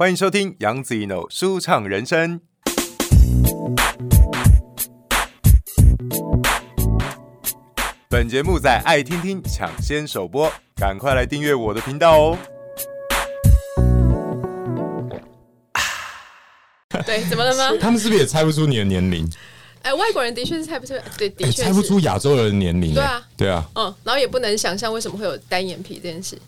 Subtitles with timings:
[0.00, 2.40] 欢迎收听杨子一 n o 舒畅人生。
[8.08, 12.38] 本节目在爱听听抢先首播，赶快来订阅我的频道哦！
[17.04, 17.76] 对，怎么了吗？
[17.82, 19.28] 他们是不是也猜不出你的年龄？
[19.82, 22.94] 哎，外国人的确是猜不出，对，的确猜不出亚洲人的年龄。
[22.94, 26.38] 对啊，对啊，嗯，然后也不能想象为什么会有单眼皮这件事。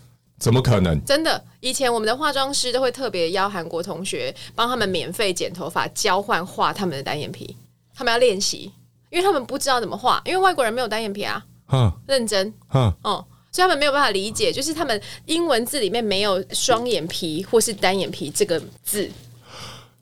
[0.41, 0.99] 怎么可能？
[1.05, 7.55] 真的，以前我们的化妆师都会特别邀韩国同学帮他们免费剪头发，交换画他们的单眼皮。
[7.95, 8.73] 他们要练习，
[9.11, 11.45] 因为他们不知道怎么画，因为外国人没有单眼皮啊。
[11.71, 12.53] 嗯，认真。
[12.73, 13.23] 嗯，哦，
[13.53, 19.09] 所以他们没有办法理解，就是他们英文字里面没有双眼皮或是单眼皮这个字。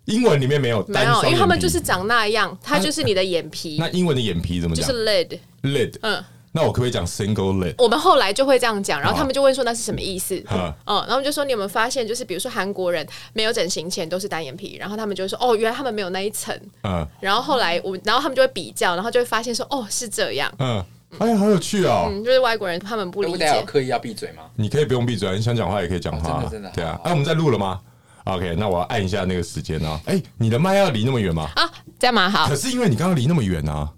[0.04, 3.76] 英文里面没有单眼皮，没有，因为他们就是长那样，它就是你的眼皮。
[3.78, 4.86] 那英文的眼皮怎么讲？
[4.86, 5.38] 就是 lid。
[5.62, 5.98] lid。
[6.02, 6.24] 嗯。
[6.52, 7.74] 那我可不可以讲 single lid？
[7.78, 10.42] 我们后来就会这样讲，然后他们就问说那是什么意思？
[10.50, 16.58] 嗯，然后我们就说你有没有发现，就是比如说韩国人没有整形前都是单眼皮，然后他们就会说哦，原来他们没有那一层。
[16.84, 20.52] 嗯，然后后来我，然后他们就会比较，然后就会发现说哦，是这样。
[20.58, 20.82] 嗯，
[21.18, 22.08] 哎呀，好有趣哦。
[22.10, 23.62] 嗯，就是外国人他们不理解。
[23.66, 24.44] 刻意要闭嘴吗？
[24.56, 26.32] 你可以不用闭嘴，你想讲话也可以讲话。
[26.34, 26.70] 真的真的。
[26.74, 27.78] 对啊，哎，我们在录了吗
[28.24, 30.00] ？OK，那我要按一下那个时间哦。
[30.06, 31.48] 哎，你的麦要离那么远吗？
[31.56, 32.48] 啊，这样蛮好。
[32.48, 33.88] 可是因为你刚刚离那么远啊。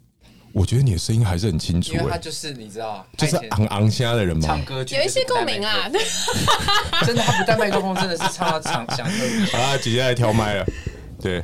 [0.53, 5.89] 我觉得你的声音还是很清楚，因为他就是你知道，就是昂昂虾的人嘛，唱歌有一些共鸣啊，
[7.07, 9.07] 真的，他不带麦克风，真的是唱到唱响
[9.53, 10.67] 好啊，姐姐来挑麦了，
[11.21, 11.43] 对，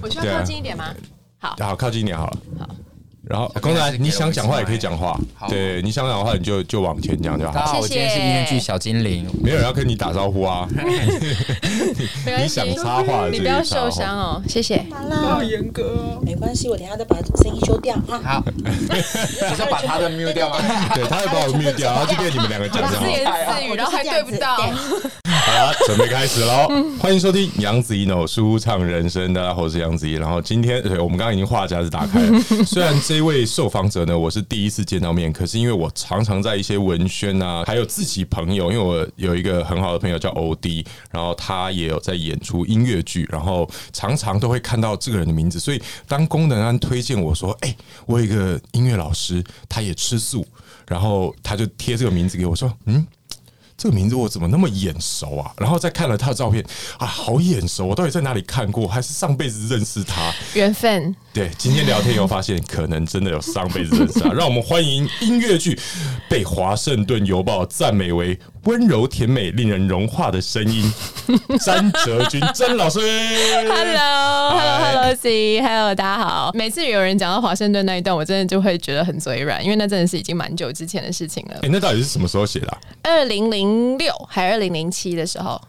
[0.00, 0.94] 我需要靠近一点吗？
[1.38, 2.38] 好，好，靠近一点好了。
[2.58, 2.68] 好。
[3.28, 7.52] 然后，公然你想讲话也可以讲话，对，你想讲的话你就就往前讲就好。
[7.52, 10.68] 大家好，我今天是音乐剧小精灵，没有人要跟你打招呼啊。
[12.40, 14.80] 你想插话，你不要受伤哦，谢谢。
[15.10, 18.20] 好严格哦，没关系，我等下再把声音修掉啊。
[18.22, 20.58] 好， 你要把他的 mute 掉吗？
[20.94, 24.56] 对，他会把我 mute 掉，然后就变你们两个讲自言自语，然后还对不到。
[25.46, 26.66] 好了，准备开始喽！
[26.98, 30.14] 欢迎收听杨子怡的舒畅人生，大家好，我是杨子怡。
[30.14, 33.16] 然后今天，对，我们刚刚已经话匣子打开了， 虽然这。
[33.16, 50.46] 这位受访者呢，我是第一次见到面，可是因为我常常在一些文宣啊，还有自己朋友，因为我有一个很好的朋友叫欧弟，然后他也有在演出音乐剧，然后常常都会看到这个人的名字，所以当功能安推荐我说，哎、欸，我有一个音乐老师，他也吃素，
[50.86, 53.06] 然后他就贴这个名字给我说，嗯。
[53.76, 55.52] 这个名字我怎么那么眼熟啊？
[55.58, 56.64] 然后再看了他的照片
[56.98, 57.84] 啊，好眼熟！
[57.84, 58.88] 我到底在哪里看过？
[58.88, 60.32] 还是上辈子认识他？
[60.54, 61.14] 缘分。
[61.34, 64.32] 对，今天聊天以后发现，可能真的有上辈子认识啊。
[64.36, 65.78] 让我们欢迎音乐剧
[66.30, 70.90] 被《华盛顿邮报》赞美为温柔甜美、令人融化的声音，
[71.60, 73.00] 詹哲君詹老师。
[73.00, 76.50] Hello，Hello，Hello，C，Hello，大家好。
[76.54, 81.58] 每次有人讲到华盛顿那一段，我真的就会觉得很嘴软，因为那真的是已经蛮久之前的事情了。
[81.60, 82.78] 哎，那到底是什么时候写的？
[83.02, 83.65] 二零零
[83.98, 85.60] 六还是二零零七的时候？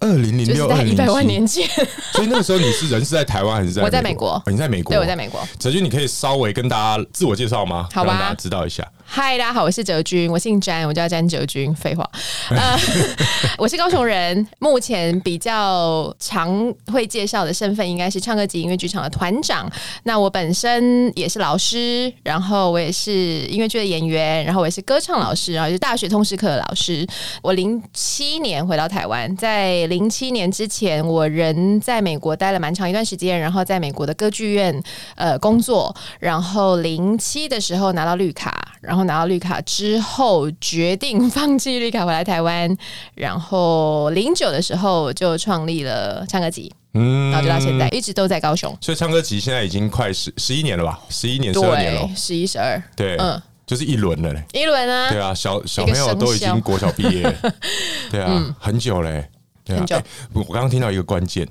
[0.00, 1.68] 二零零六，一百万年前。
[2.12, 3.82] 所以那个时候你是人是在台湾还是在？
[3.82, 4.42] 我在美国。
[4.46, 4.94] 你在美国？
[4.94, 5.38] 对，我在美国。
[5.58, 7.86] 哲君，你可以稍微跟大家自我介绍吗？
[7.92, 8.82] 好吧，让大家知道一下。
[9.12, 11.74] 嗨，大家好，我是哲君，我姓詹，我叫詹哲君。
[11.74, 12.08] 废话，
[12.50, 12.78] 呃，
[13.58, 19.68] 我是高雄人，目前比较常会介绍的身份应该是唱歌集音乐剧场的团长。
[20.04, 23.12] 那我本身也是老师，然后我也是
[23.46, 27.04] 音乐剧的演员，然后我也是歌唱老师，然后也是大学通识课的老师。
[27.42, 34.80] 我零七年回到台湾，在零七年之前，我人在美国待了蛮长一段时间，然后在美国的歌剧院
[35.16, 38.99] 呃工作，然后零七的时候拿到绿卡，然后。
[39.04, 42.76] 拿到绿卡之后，决定放弃绿卡回来台湾，
[43.14, 48.76] 然后零九的时候就创立了唱歌集，嗯，然后就到现在一直都在高雄。
[48.80, 50.98] 所以唱歌集现在已经快十十一年了吧？
[51.08, 57.34] 十一年、十二年了，十一、十二，对，嗯，就是一轮了嘞，一轮啊，对啊，小小朋友都已经国小毕业了，
[58.10, 59.28] 对啊，嗯、很久嘞，
[59.64, 59.96] 对啊，很久。
[59.96, 61.46] 欸、我刚刚听到一个关键，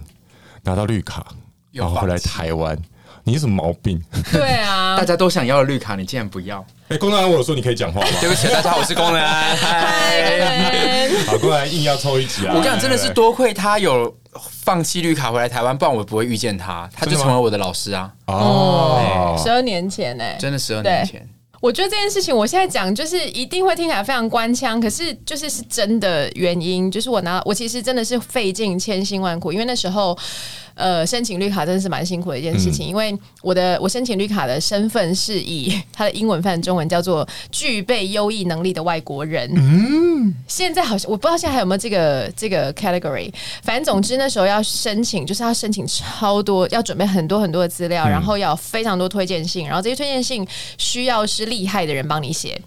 [0.64, 1.26] 拿到绿卡，
[1.72, 2.78] 然后回来台湾。
[3.26, 4.02] 你有什么毛病？
[4.32, 6.66] 对啊，大家都想要的绿卡，你竟然不要？
[6.90, 8.08] 哎、欸，功能安，我有说你可以讲话吗？
[8.20, 9.56] 对不起，大家好，我是功能安。
[9.56, 12.56] 嗨，好，功能安硬要抽一集啊！
[12.56, 14.12] 我跟你讲，真的是多亏他有
[14.64, 18.12] 放弃绿卡回来台湾，不然我不会遇见他，他就成为我的老师啊！
[18.26, 21.30] 哦，十二年前呢、欸，真的十二年前。
[21.62, 30.18] 我觉得这件事情，我现在讲就是一定会听起来非常官腔，可是就是是真的原因，就是我拿我其实真的是费尽千辛万苦，因为那时候。
[30.80, 39.52] 呃，申请绿卡真的是蛮辛苦的一件事情，嗯、因为我的我申请绿卡的身份是以它的英文翻译中文叫做具备优异能力的外国人。
[39.56, 43.30] 嗯，现在好像我不知道现在还有没有这个这个 category。
[43.62, 50.48] 反正总之那时候要申请，就是要申请超多，要准备很多很多的资料，然后要非常多推荐信，然后这些推荐信
[50.78, 52.58] 需要是厉害的人帮你写，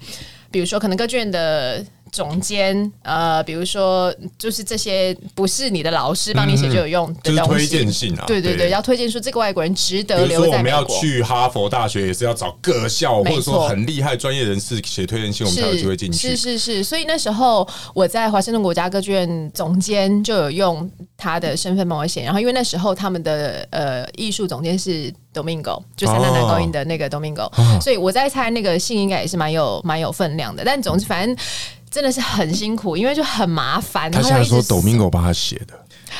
[0.50, 1.82] 比如说可能歌剧院的。
[2.12, 10.38] 总监，呃，比如说就是这些不是你的老师帮你写就有用的东西，就是推荐信啊，对对对，对要推荐说这个外国人值得留在美国。
[10.38, 16.28] 比如说我们要去哈佛大学，也是要找各校或者说很厉害专业人士写推荐信，我们才有机会进去。
[16.28, 30.62] 是是是，所以那时候我在华盛顿国家歌剧院总监就有用他的身份帮我写，然后因为那时候他们的呃艺术总监是 Domingo，就三大男高音的那个 Domingo，哦，所以我在猜那个信应该也是蛮有蛮有分量的。
[30.62, 31.34] 但总之反正
[31.92, 34.10] 真的是很辛苦，因为就很麻烦。
[34.10, 35.78] 他现在说 Domingo 帮他写的。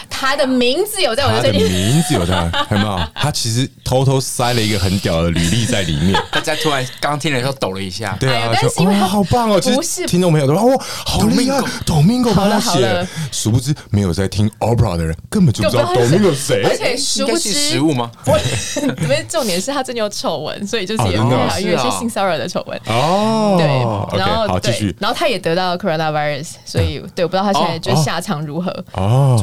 [0.09, 2.35] 他的名字有在我的，他的名字有在，
[2.71, 3.01] 有没有？
[3.15, 6.21] 他其实偷偷塞了一个很屌的履历在里面。
[6.31, 9.61] 大家突然刚听的时候抖了一下，对啊，但是因为哦，好棒哦！
[9.75, 13.07] 不是听众朋友都说哇，好厉害，Domingo 帮他写。
[13.31, 16.63] 殊不知没有在听 Opera 的人根本就不知道 Domingo 谁。
[16.65, 18.11] 而且殊不知食物吗？
[18.25, 18.33] 不，
[19.03, 22.81] 因为重点是他真的有丑闻，所以就是也不好，因为是性骚扰的丑闻。
[22.87, 28.71] 哦，对，然后好继续，然后他也得到 Coronavirus，所以对，我不知道他现在就下场如何。
[28.93, 29.37] 哦，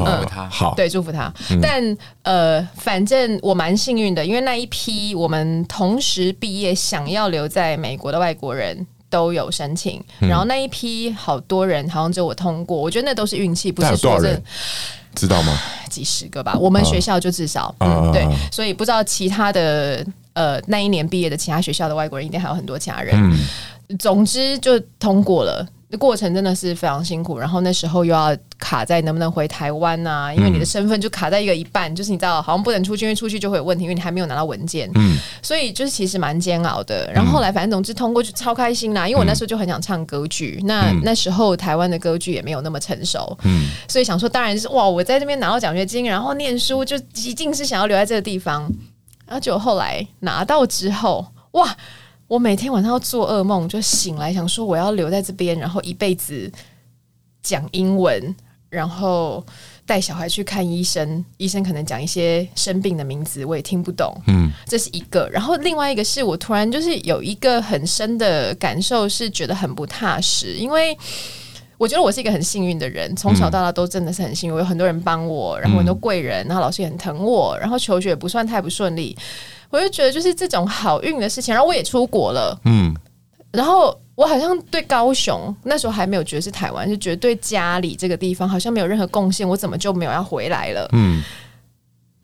[0.44, 1.33] 他，好，对，祝福他。
[1.62, 14.41] 但呃，反正我蛮幸运的，因为那一批我们同时毕业想要留在美国的外国人都有申请，然后那一批好多人好像只有我通过，我觉得那都是运气，不是说人？
[15.15, 15.57] 知道吗？
[15.89, 23.18] 几十个吧，我们学校就至少嗯对，所以不知道其他的呃那一年毕业的其他学校的外国人一定还有很多其他人，
[23.97, 25.68] 总之就通过了。
[25.97, 30.31] 过程真的是非常辛苦，然后那时候又要卡在能不能回台湾啊？
[30.31, 34.88] 因为你的身份就卡在一个一半，嗯、就是你知道，好像不能出去，因为出去就会有问题，因为你还没有拿到文件。
[34.94, 37.12] 嗯，所以就是其实蛮煎熬的。
[37.12, 48.71] 然后后来反正总之通过就超开心啦，因为我那时候就很想唱歌剧，嗯、那那时候台湾的歌剧也没有那么成熟，嗯，所以想说当然是哇，我在这边拿到奖学金，然后念书就一定是想要留在这个地方。
[49.25, 51.75] 然后结果后来拿到之后，哇！
[52.30, 56.50] 我每天晚上要做噩梦，就醒来想说我要留在这边，然后一辈子
[57.42, 58.36] 讲英文，
[58.70, 59.44] 然后
[59.84, 64.16] 带小孩去看医生，医生可能讲一些生病的名字，我也听不懂。
[64.28, 65.28] 嗯，这是一个。
[65.34, 70.96] 然后另外一个是我突然就是有一个很深的感受，是觉得很不踏实，因为
[71.80, 79.18] 我觉得我是一个很幸运的人，从小到大都真的是很幸运，我有很多人帮我，然后很多贵人，然后老师也很疼我，然后求学也不算太不顺利。
[79.70, 82.94] 我就觉得，就是这种好运的事情，然后我也出国了，嗯，
[83.54, 90.90] 然后我好像对高雄那时候还没有觉得是台湾，就觉得对家里这个地方好像没有任何贡献，我怎么就没有要回来了？
[90.92, 91.24] 嗯，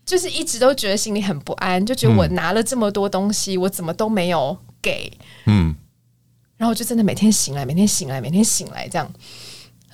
[0.04, 5.10] 就是一直都觉得心里很不安，就觉得我拿了这么多东西，我怎么都没有给？
[5.46, 5.74] 嗯，
[6.56, 9.08] 然后就真的每天醒来，每天醒来，每天醒来这样，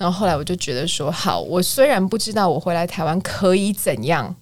[0.03, 4.35] 然后后来我就觉得说，好，我虽然不知道我回来台湾可以怎样。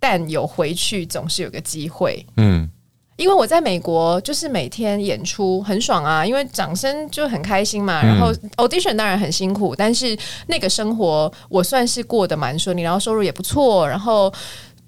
[0.00, 2.68] 但有回去总是有个机会，嗯，
[3.16, 8.02] 因为我在美国就是每天演出很爽啊，因为掌声就很开心嘛。
[8.02, 10.14] 然后 audition 当然很辛苦，但是
[10.46, 14.30] 那个生活我算是过得蛮顺利，然后收入也不错，然后。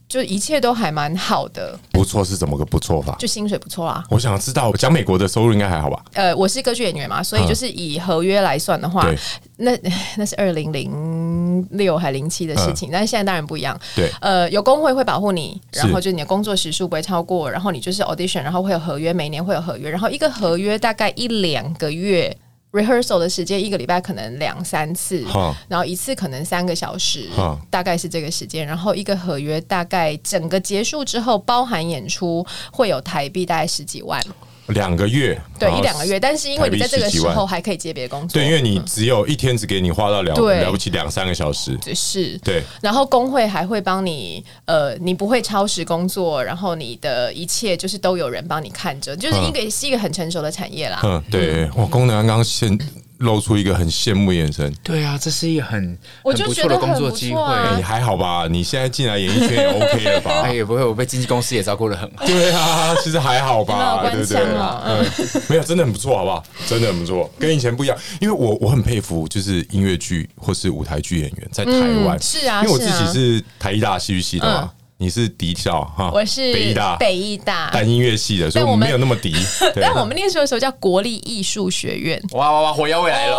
[0.09, 3.17] 就一切都还蛮好的，不错是怎么个不错法？
[3.19, 4.05] 就薪水不错啊。
[4.09, 6.03] 我想知道，讲美国的收入应该还好吧？
[6.15, 9.17] 呃，我是歌剧演员嘛，所以就是以合约来算的话，嗯、
[9.57, 9.79] 那
[10.17, 13.79] 那是二零零六还零七的事情，嗯、但是现在当然不一样。
[13.97, 22.37] 对，呃，有工会会保护你，然后就你的工作时数不会超过，然后你就是 audition，然后会有合约，每年会有合约，然后一个合约大概一两个月。
[22.77, 25.25] Rehearsal 的时间一个礼拜可能两三次，
[25.69, 27.29] 然后一次可能三个小时，
[27.71, 28.67] 大概是这个时间。
[28.67, 34.23] 然后一个合约大概整个结束之后，包含演出会有台币大概十几万。
[34.69, 42.63] 两个月，对，一两个月，但是因为你在这个时候还可以接别的工作，对，因为你只有一天只给你花到了了不起两三个小时，是，对。
[42.81, 51.01] 然后工会还会帮你，呃，你不会超时工作，然后你的一切就是都有人帮你看着，就是一个是一个很成熟的产业啦。
[51.05, 52.79] 嗯，对，我功能刚刚先。
[53.19, 54.75] 露出一个很羡慕的眼神。
[54.83, 57.77] 对啊，这是一个很我就觉得很不错的工作机会。
[57.77, 58.47] 你还好吧？
[58.51, 60.43] 你现在进来演艺圈也 OK 了吧？
[60.45, 62.27] 哎，也不会，我被经纪公司也照顾的很好。
[62.27, 64.09] 对啊，其实还好吧？
[64.11, 64.39] 对不对？
[64.85, 65.05] 嗯，
[65.49, 66.43] 没有，真的很不错，好不好？
[66.67, 67.97] 真的很不错，跟以前不一样。
[68.21, 71.73] 因为我我很佩服，就是音乐剧或是舞台剧演员在台
[72.05, 74.71] 湾，是啊，因为我自己是台艺大戏剧系的嘛。
[74.99, 79.35] 你是敌校哈，我是北艺大，北艺大，但音乐系的，所以我们没有那么敌。
[79.77, 82.19] 但我们那时候的时候叫国立艺术学院。
[82.31, 83.37] 哇哇哇，火药味来了！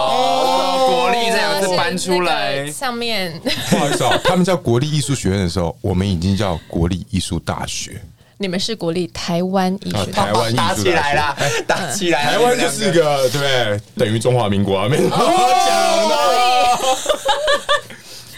[0.88, 3.34] 国立这样子搬出来，上面
[3.72, 8.00] 不好意思哦， 他们叫国立艺术学院的时候，我们已经叫国立艺术大学。
[8.38, 11.36] 你们是国立台湾艺术，台湾艺术打起来了，
[11.66, 12.24] 打起来！
[12.24, 16.16] 台湾就是个对，等于中华民国啊，没什么好讲的。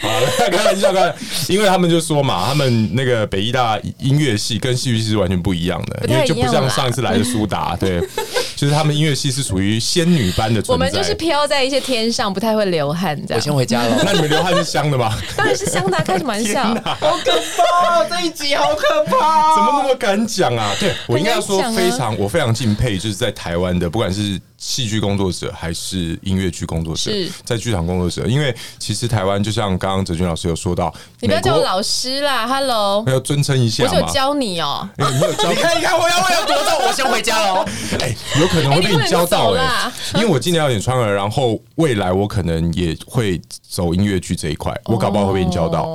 [0.01, 0.10] 好，
[0.50, 8.00] 开玩笑，开玩笑，因为他们就说嘛，他们那个北医大音乐系跟戏剧系是完全不一样的，因为就不像上一次来的苏达，对，
[8.56, 13.39] 就是他们音乐系是属于仙女般的存在，我们就是飘在一些天上，不太会流汗这样。
[13.39, 14.01] 我先回家了。
[14.06, 15.13] 那你们流汗是香的吗？
[15.36, 16.63] 当然是香的，开什么玩笑？
[16.84, 18.06] 好可怕！
[18.06, 19.56] 这一集好可怕！
[19.56, 20.74] 怎么那么敢讲啊？
[20.79, 24.39] 对，我应该要说非常，我非常敬佩，就是在台湾的，不管是。
[24.60, 27.12] 戏剧工作者还是音乐剧工作者，
[27.46, 33.92] 在剧场工作者，因为其实台湾就像刚刚哲君老师有说到，你不要叫我老师啦，Hello，要尊称一下嘛。
[33.94, 35.50] 我有教你哦、喔欸，你有教？
[35.50, 37.66] 你看，你看，我要我要多重，我先回家喽。
[38.00, 45.86] 哎、欸，有可能会被你教到哎、欸，因为我今年要演川儿，然后未来我可能也会走音乐剧这一块，我搞不好会被你教到，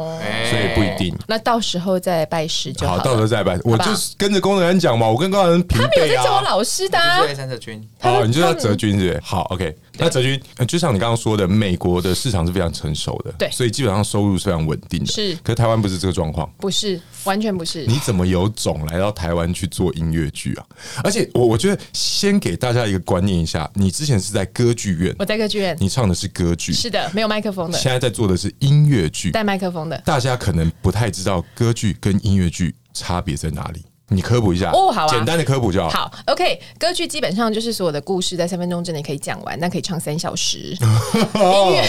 [0.48, 1.14] 所以不一定。
[1.26, 3.84] 那到时候再拜师就好，好，到时候再拜，我就
[4.16, 5.90] 跟着工作人员讲嘛，我跟工作人员平辈啊。
[5.92, 9.20] 他们有在叫我老师的、啊，三者君，好，你就叫哲君是是？
[9.22, 9.76] 好，OK。
[9.96, 15.06] 那泽君，就像你刚刚说的，美国的市场是非常成熟的，对，所以基本上收入是非常稳定的。
[15.06, 17.86] 是，可是台湾不是这个状况，不是，完全不是。
[17.86, 20.66] 你怎么有种来到台湾去做音乐剧啊？
[21.04, 27.78] 而且我我觉得先给大家一个观念一下，你之前是在歌剧院，我在歌剧院，你唱的是歌剧，是的，没有麦克风的。
[27.78, 29.96] 现在在做的是音乐剧，带麦克风的。
[29.98, 33.84] 大家可能不太知道歌剧跟音乐剧差别在哪里。
[34.08, 35.88] 你科普一下哦，好啊，简单的科普就好。
[35.88, 40.58] 好，OK，歌剧基本上就是所有的故事在三分钟之内可以讲完，但可以唱三小时。
[40.58, 40.78] 音
[41.34, 41.82] 乐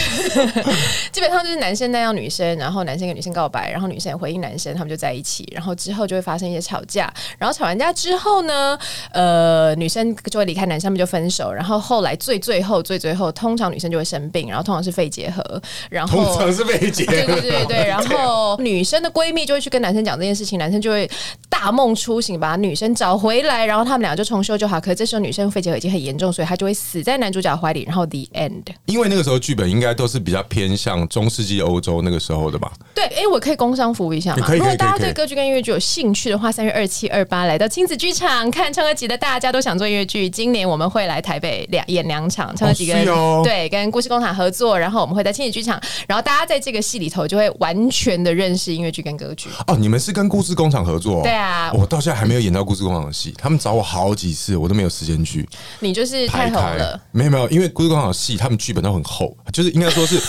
[1.12, 8.80] 基本上就是男生带到女生，然后男生跟女生告白，然后女生也回应男生，他们就在一起，然后之后就会发生一些吵架，然后吵完架之后呢，
[9.12, 21.10] 呃，女生就会离开男生，他们就分手，然后后来最最后最最后，通常女生就会生病，然后通常是肺结核，然后通常是肺结核，对对对对，然后女生的闺蜜就会去跟男生讲这件事情，男生就会
[21.50, 24.80] 大梦初醒，把女生找回来，然后他们俩就重修就好。
[24.80, 27.84] 可是这时候女生肺结核已经很严重，所以她就会死在男主角怀里。
[27.88, 28.62] 然后 the end。
[28.86, 32.72] 因为那个时候剧本应该都是比较偏向中世纪欧洲那个时候的吧？
[32.94, 34.48] 对，哎、欸，我可以工商服务一下吗？
[34.54, 40.30] 如果大家对歌剧跟音乐剧有兴趣的话，三月二七、二八来到亲子剧场看唱歌集的大家都想做音乐剧。
[40.30, 49.50] 今年我们会来台北两演两场唱歌集跟、哦哦、对跟故事工厂合作，然后我们会在亲子剧场，然后大家在这个戏里头就会完全的认识音乐剧跟歌剧。
[49.66, 51.24] 哦，你们是跟故事工厂合作、哦？
[51.24, 55.48] 对啊，我到现在还没有演到故事工厂的戏，他们找我好几次，我都没有时间去。
[55.80, 60.20] 你就是太红了，没有没有，因为故事工厂的戏他们剧本都很厚，就是应该说是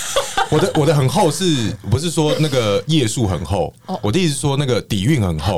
[0.51, 3.73] 我的我的很厚是，不是说那个页数很厚？
[4.01, 5.55] 我的意思是说那个底蕴很厚，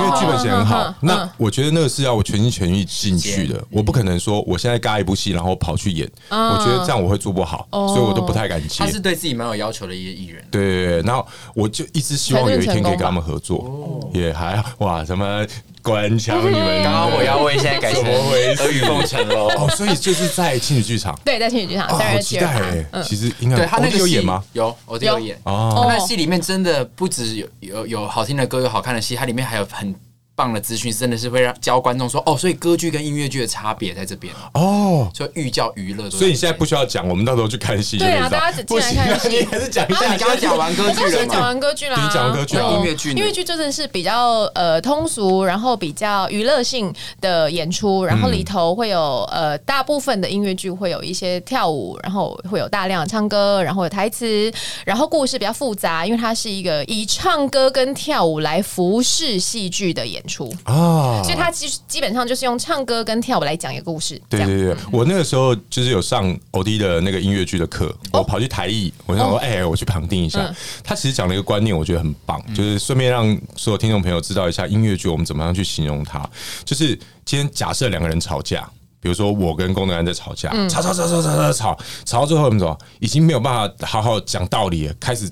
[0.00, 0.94] 因为剧本写很好。
[1.00, 8.76] 那我觉得那个是要我全心全意进去的，我不可能说我现在尬一部戏，然后跑去演，我觉得这样我会做不好，所以我都不太敢接。
[8.78, 15.44] 他是对自己蛮有要求的一个艺人，对对对，然后我就一直希望有一天可以跟他们合作，也还好哇，什么。
[15.84, 19.48] 官腔，你们刚刚我要问，现在改成阿谀奉承喽？
[19.50, 22.46] 哦，所以就是在亲子剧场，对，在亲子剧场，好期待
[22.90, 23.02] 哎。
[23.02, 24.42] 其实应该对他那个有演吗？
[24.54, 25.38] 有，我都有演。
[25.44, 29.94] 哦，那戏里面真的不止有有有好听的歌，有好看的戏，它里面还有很。
[30.36, 36.10] 棒的资讯真的是会让教观众说哦，所以歌剧跟音乐剧的差别在这边哦，就寓教于乐。
[36.10, 37.98] 所以你现在不需要讲，我们到时候去看戏。
[37.98, 39.28] 对啊，大家只进来看戏。
[39.28, 54.52] 你还是讲一下，你刚刚讲完歌剧了，讲完歌剧了，你讲完歌剧了，音乐剧，音乐剧真的是比较呃通俗，然后比较娱乐性的演出，然后里头会有呃大部分的音乐剧会有一些跳舞，然后会有大量的唱歌，然后有台词，
[54.84, 61.22] 然后故事比较复杂，因为它是一个以唱歌跟跳舞来服饰戏剧的演出啊。
[61.22, 64.20] 所以他基基本上就是用唱歌跟跳舞来讲一个故事。
[64.28, 70.54] 对对对，我那个时候就是有上欧弟的那个音乐剧的课，我跑去台艺，我想说，哎，我去旁听一下。
[70.82, 76.28] 他其实讲了一个观念，我觉得很棒，就是顺便让所有听众朋友知道一下音乐剧我们怎么样去形容它。
[76.64, 78.68] 就是今天假设两个人吵架，
[79.00, 82.76] 比如说我跟龚德安在吵架，吵吵吵吵吵吵吵，吵到最后怎么走？
[83.00, 85.30] 已经没有办法好好讲道理了，开始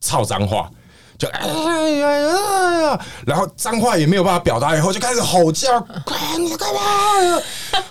[0.00, 0.70] 操脏话。
[1.22, 5.78] 就哎呀呀呀，然后脏话也没有办法表达，以后就开始吼叫，
[6.36, 6.80] 你干嘛？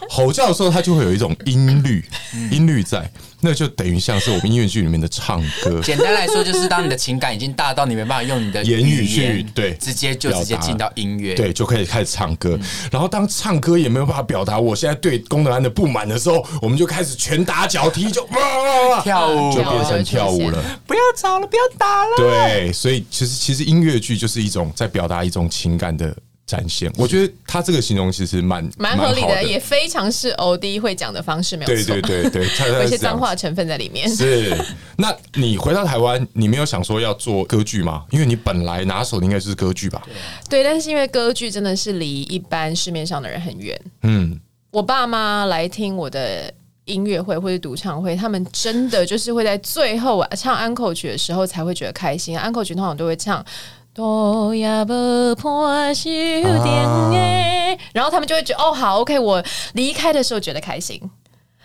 [0.10, 2.04] 吼叫的时候，它就会有一种音律，
[2.52, 3.10] 音律在。
[3.44, 5.82] 那就等于像是我们音乐剧里面的唱歌。
[5.84, 12.60] 简单来说，就是当你的情感已经大到你没办法用你的言语去对，直接就直接进到音乐，对，就可以开始唱歌。
[12.92, 20.64] 然后当唱歌也没有办法表达我现在对功德安的不满的时候，我们就开始拳打脚踢，就哇哇哇跳舞，就变成跳舞了。
[20.86, 22.12] 不要吵了，不要打了。
[22.18, 26.16] 对，所以其实其实音乐剧就是一种在表达一种情感的。
[26.52, 31.76] 展现，我觉得他这个形容其实蛮蛮合理的，也非常是欧弟会讲的方式，没有错。
[31.86, 34.14] 对对对对， 有一些脏话成分在里面。
[34.14, 34.54] 是，
[34.98, 38.04] 那你回到台湾，你没有想说要做歌剧吗？
[38.12, 40.06] 因为你本来拿手的应该就是歌剧吧？
[40.50, 43.80] 对，但是因为歌剧真的是离一般市面上的人很远。
[44.02, 44.38] 嗯，
[44.72, 46.54] 我爸妈来听我的
[46.86, 52.38] 音乐会或者独唱会，他们真的就是会在最后啊唱安可曲的时候才会觉得开心。
[52.38, 53.46] 安可曲通常都会唱
[53.94, 54.94] 多呀不
[55.36, 59.44] 破修点哎，然后他们就会觉得哦好，OK，我
[59.74, 61.02] 离开的时候觉得开心。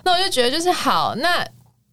[0.02, 1.47] 那我就觉得就是好，那。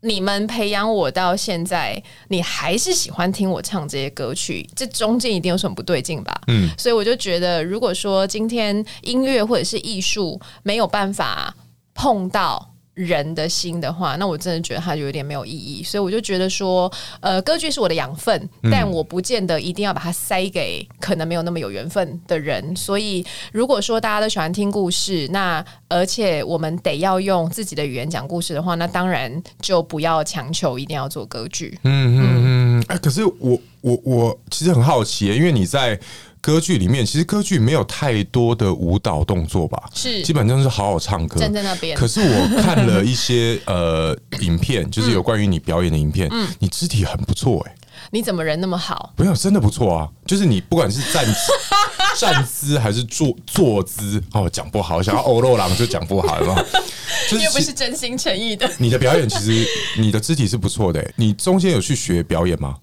[0.06, 6.42] 你们培养我到现在，你还是喜欢听我唱这些歌曲，这中间一定有什么不对劲吧？
[6.48, 11.56] 嗯，所以我就觉得，如果说今天音乐或者是艺术没有办法
[11.94, 12.73] 碰到。
[12.94, 22.76] 人的心的话，那我真的觉得它就有点没有意义，所以我就觉得说，呃，歌剧是我的养分，但我不见得一定要把它塞给可能没有那么有缘分的人。
[22.76, 31.78] 所以，如果说大家都喜欢听故事，那而且我们得要用自己的语言讲故事的话，那当然就不要强求一定要做歌剧。
[31.84, 32.86] 嗯嗯嗯。
[32.90, 36.00] 哎，可是我我我其实很好奇，因为你在。
[36.44, 39.82] 歌剧里面其实歌剧没有太多的舞蹈动作吧？
[39.96, 41.40] 是，基本上是好好唱歌。
[41.40, 41.98] 站在那边。
[41.98, 47.78] 可是我看了一些 呃影片，就是有关于你表演的影片，嗯，你肢体很不错哎、欸。
[48.12, 49.14] 你怎么人那么好？
[49.16, 50.10] 没有，真的不错啊！
[50.26, 51.34] 就是你不管是站姿
[52.20, 56.62] 站姿还是坐坐姿，哦，讲不好，想要欧若朗就讲不好了嘛。
[57.32, 58.70] 你又不是真心诚意的。
[58.78, 59.66] 你的表演其实
[59.98, 61.14] 你的肢体是不错的、欸。
[61.16, 62.76] 你中间有去学表演吗？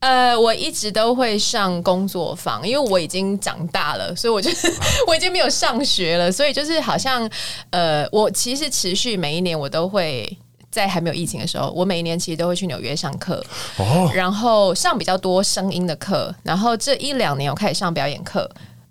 [0.00, 4.72] 呃，我一直都会上工作坊，因为我已经长大了，所以我就是
[5.08, 7.28] 我已经没有上学了，所以就是好像
[7.70, 10.38] 呃，我其实持续每一年我都会
[10.70, 13.44] 在还没有疫情的时候，我每一年其实都会去纽约上课，
[13.78, 18.48] 哦，然后上比较多声音的课，然后这一两年我开始上表演课，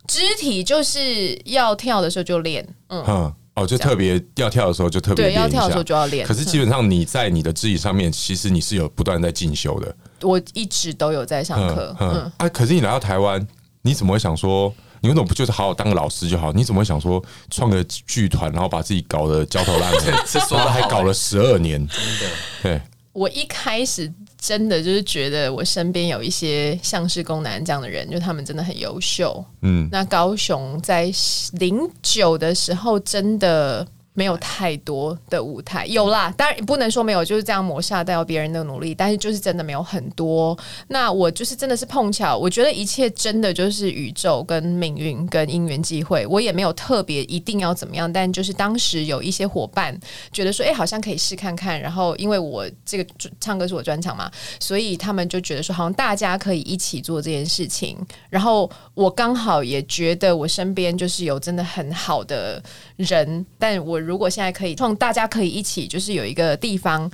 [0.08, 3.04] 肢体就是要跳的时候就练，嗯。
[3.08, 6.28] 嗯哦，就特别要跳的时候就特别对，要跳的时候就要练。
[6.28, 9.96] 可是基本上你在你的肢体上面，其实你是有不断在进修的。
[10.22, 11.96] 我一直都有在上课。
[12.00, 13.46] 嗯，嗯啊，可是你来到台湾，
[13.82, 16.52] 你怎么会想说，你为什么不就是好好当个老师就好？
[16.52, 20.00] 你怎么会想说创个剧团，然后把自己搞得焦头烂额，
[20.52, 21.80] 然后还搞了十二年？
[21.88, 22.82] 真的，对。
[23.14, 29.44] 我一开始真的就是觉得我身边有一些像是宫南这样的人，就他们真的很优秀。
[29.62, 31.12] 嗯，那高雄在
[31.54, 33.88] 零九的时候真的。
[34.18, 40.58] 没有太多的舞台，有啦，当然不能说没有，就是这样抹杀掉别人的努力，但是就是真的没有很多。
[40.88, 49.96] 那我就是真的是碰巧，我觉得一切真的就是宇宙跟命运跟因缘机会，我也没有特别一定要怎么样，但就是当时有一些伙伴
[50.32, 53.06] 觉得说，哎，好像可以试看看，然后因为我这个
[53.40, 57.96] 唱歌是我专长嘛，所以他们就觉得说，好像大家可以一起做这件事情，
[58.32, 62.60] 然后我刚好也觉得我身边就是有真的很好的
[62.96, 64.07] 人，但我。
[64.08, 67.12] 如果现在可以创，大家可以一起，就是有一个地方，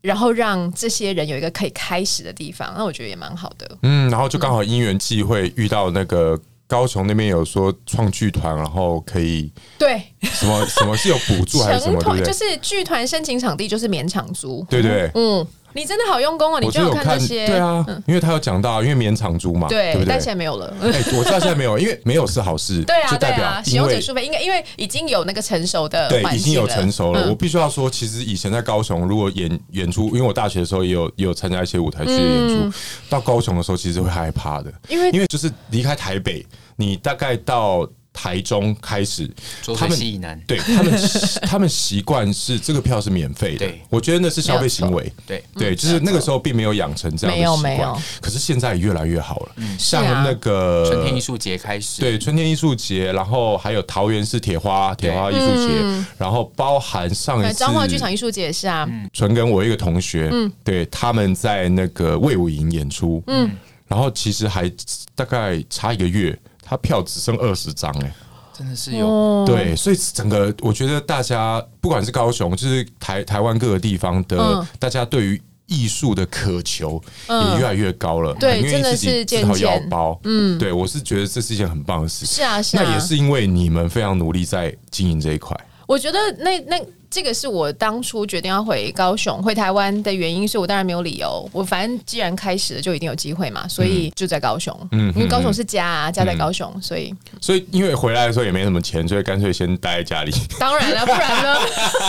[0.00, 3.78] 然后让这些人有一个可以开始的地方，那我觉得也蛮好的。
[3.82, 12.00] 嗯，然后就刚好因缘际会遇到那个高雄那边有说创剧团，然后可以对什么什么是有补助还是什么？
[12.02, 15.46] 对， 就是剧团申请场地就是免场租，对对，嗯。
[15.74, 16.60] 你真的好用功哦！
[16.60, 20.08] 你就有看那些，对啊，因为他有讲到，因为免场租嘛，对，对不对？
[20.08, 20.72] 但现在没有了。
[20.80, 27.28] 哎，我知道现在没有，因为没有是好事，对啊，就代表使用者数倍，应该因为已经有那个成熟的，对，已经有成熟了。
[27.28, 32.78] 我必须要说，其实以前在高雄，如果演演出，因为我大学的时候也有也有参加一些舞台剧的演出，
[33.10, 37.86] 到高雄的时候其实会害怕的，因为因为就是离开台北，你大概到。
[38.14, 39.28] 台中开始，
[39.76, 39.98] 他们
[40.46, 41.10] 对他们
[41.42, 45.44] 他们习惯是这个票是免费的，我觉得那是消费行为，对。
[45.54, 60.30] 对，就是那个时候并没有养成这样的习惯，可是现在越来越好了，像那个春天艺术节开始，对春天艺术节，然后还有桃园市铁花铁花艺术节，然后包含上一次彰化剧场艺术节也是啊，纯跟我一个同学，
[60.62, 63.50] 对他们在那个魏武营演出，嗯，
[63.88, 64.70] 然后其实还
[65.14, 66.38] 大概差一个月。
[66.64, 68.12] 他票只剩二十张，哎，
[68.56, 69.44] 真的是有。
[69.46, 85.54] 对，所以整个我觉得大家不管是高雄，就是台台湾各个地方的，大家对于艺术的渴求也越来越高了，对，真的是自掏腰包，嗯，对我是觉得这是一件很棒的事情，是啊，是啊，那也是因为你们非常努力在经营这一块，
[85.86, 86.80] 我觉得那那。
[87.14, 91.48] 这个是我当初决定要回高雄、回台湾的原因，所以我当然没有理由。
[91.52, 94.76] 我反正既然开始了，就一定有机会嘛，所以就在高雄。
[94.90, 100.32] 嗯，因为高雄是家啊，家在高雄，所以所以因为回来的时候也没什么钱，所以干脆先待在家里。
[100.58, 101.56] 当然了，不然呢？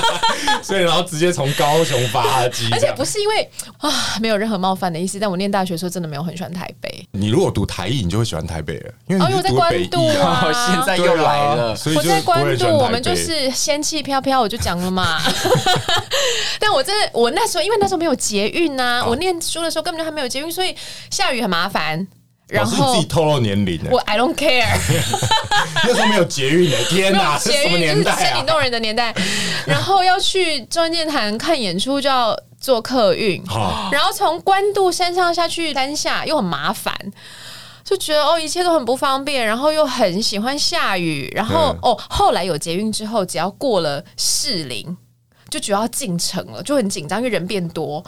[0.63, 5.20] 所以然后直接从高雄发机，而且不是因为啊，没有任何冒犯的意思。
[5.20, 7.08] 但我念大学的时候真的没有很喜欢台北。
[7.12, 11.76] 你如果读台艺，你就会喜欢台北了，因为哦，我在关渡啊， 现在又来了。
[11.76, 15.22] 所以我在关渡，我们就是仙气飘飘，我就讲了嘛。
[16.60, 20.76] 但我真的，我那时候因为那时候没有捷运呐，我念书的时候根本就还没有捷运，所以
[21.12, 22.08] 下雨很麻烦。
[22.48, 23.90] 然后自己透露年龄呢？
[23.92, 24.68] 我 I don't care，
[25.84, 28.16] 那时候没有捷运呢， 天哪，捷运就是年代啊？
[28.18, 29.12] 森林动人的年代，
[29.66, 33.44] 然后要去中央电台看演出就要坐客运，
[33.92, 36.94] 然后从关渡山上下去山下又很麻烦，
[37.86, 44.98] 就觉得哦一切都很不方便，然后又很喜欢下雨，然后、嗯哦后来有捷运之后，只要过了士林。
[45.50, 48.04] 就觉得要进城了，就很紧张，因为人变多。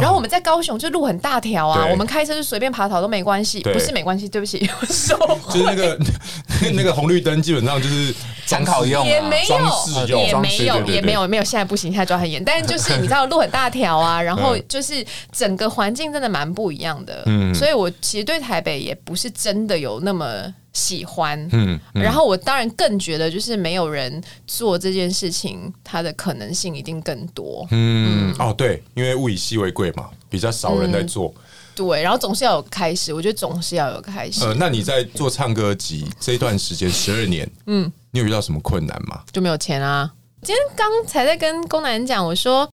[0.00, 5.98] 然后我们在高雄就路很大条啊，我们开车就随便爬草都没关系，不是没关系，对不起， 就是那个
[6.74, 8.14] 那个红绿灯基本上就是
[8.46, 11.44] 参考用啊也没有，也没有，也没有，没有。
[11.44, 12.42] 现在不行，现在抓很严。
[12.42, 17.22] 但是就是你知道路很大条啊，然后嗯就是整个环境真的蛮不一样的。
[17.26, 21.38] 嗯所以我其实对台北也不是真的有那么喜欢。
[21.52, 27.66] 嗯，嗯然后我当然更觉得，就是没有人做这件事情，它的可能性一定更多。
[27.70, 31.34] 嗯哦对，因为物以稀为贵嘛，比较少人在做。
[31.74, 39.22] 对，然后总是要有开始，我觉得总是要有开始，呃，那你在做唱歌集这一段时间十二年，嗯，你有遇到什么困难吗？
[39.32, 40.12] 就没有钱啊。
[40.42, 42.68] 今天刚才在跟公男讲，我说，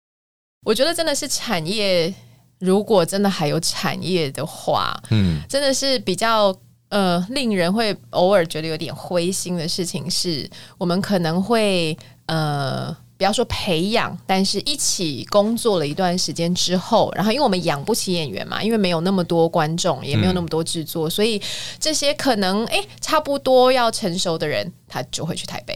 [0.66, 2.12] 我觉得真的是产业，
[2.58, 6.56] 如果真的还有产业的话，嗯，真的是比较
[6.90, 12.96] 呃令人会偶尔觉得有点灰心的事情是，我们可能会呃。
[13.18, 21.42] 不要说培养，但是一起工作了一段时间之后，然后因为我们养不起演员嘛，因为没有那么多观众，也没有那么多制作，所以
[21.80, 25.74] 这些可能诶差不多要成熟的人，他就会去台北，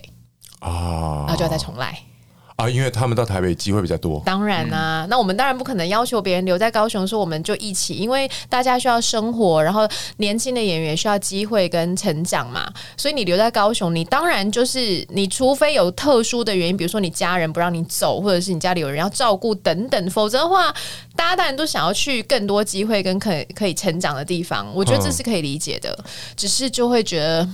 [0.60, 1.98] 啊，然后就要再重来。
[2.60, 4.22] 啊，因为他们到台北机会比较多。
[4.26, 12.70] 当然啦、那我们当然不可能要求别人留在高雄，说我们就一起，因为大家需要生活，然后年轻的演员需要机会跟成长嘛。
[12.98, 20.70] 所以你留在高雄，你当然就是你，除非有特殊的原因，比如说你家人不让你走，或者是你家里有人要照顾等等，否则的话，
[21.16, 24.70] 大家当然都想要去更多机会跟可可以成长的地方。
[24.76, 25.98] 我觉得这是可以理解的，
[26.36, 27.48] 只是就会觉得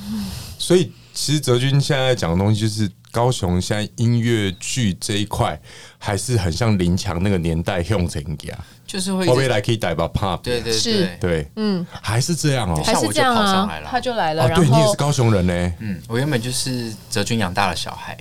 [0.58, 2.90] 所以其实泽君现在讲的东西就是。
[3.16, 5.58] 高雄现在音乐剧这一块
[5.98, 11.06] 还是很像林强那个年代用成一样，就是会后面来可以带把 pop，对对是。
[11.06, 18.18] 对，对，嗯，还是这样哦、还是这样像我就跑上啊来了，他就来了，哦，对你也是高雄人呢，嗯，我原本就是泽君养大的小孩，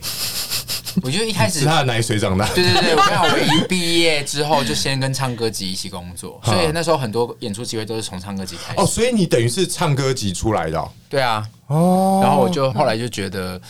[1.03, 8.81] 我觉得一开始是他的奶水长大，对对对， 我刚好我一毕业之后就先跟唱歌集一起工作，所以那时候很多演出机会都是从唱歌集开始。
[8.81, 12.21] 哦，所以你等于是唱歌集出来的哦，对啊，哦。
[12.23, 13.61] 然后我就后来就觉得，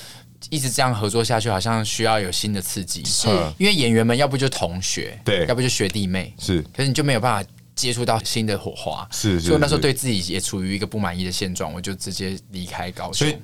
[0.51, 3.05] 一直这样合作下去，好像需要有新的刺激。
[3.05, 9.07] 是嗯因为演员们要不就同学，对要不就学弟妹，是可是你就没有办法接触到新的火花。
[9.11, 13.37] 是是所以那时候是对自己也处于一个不满意的现状，我就直接离开高雄所以。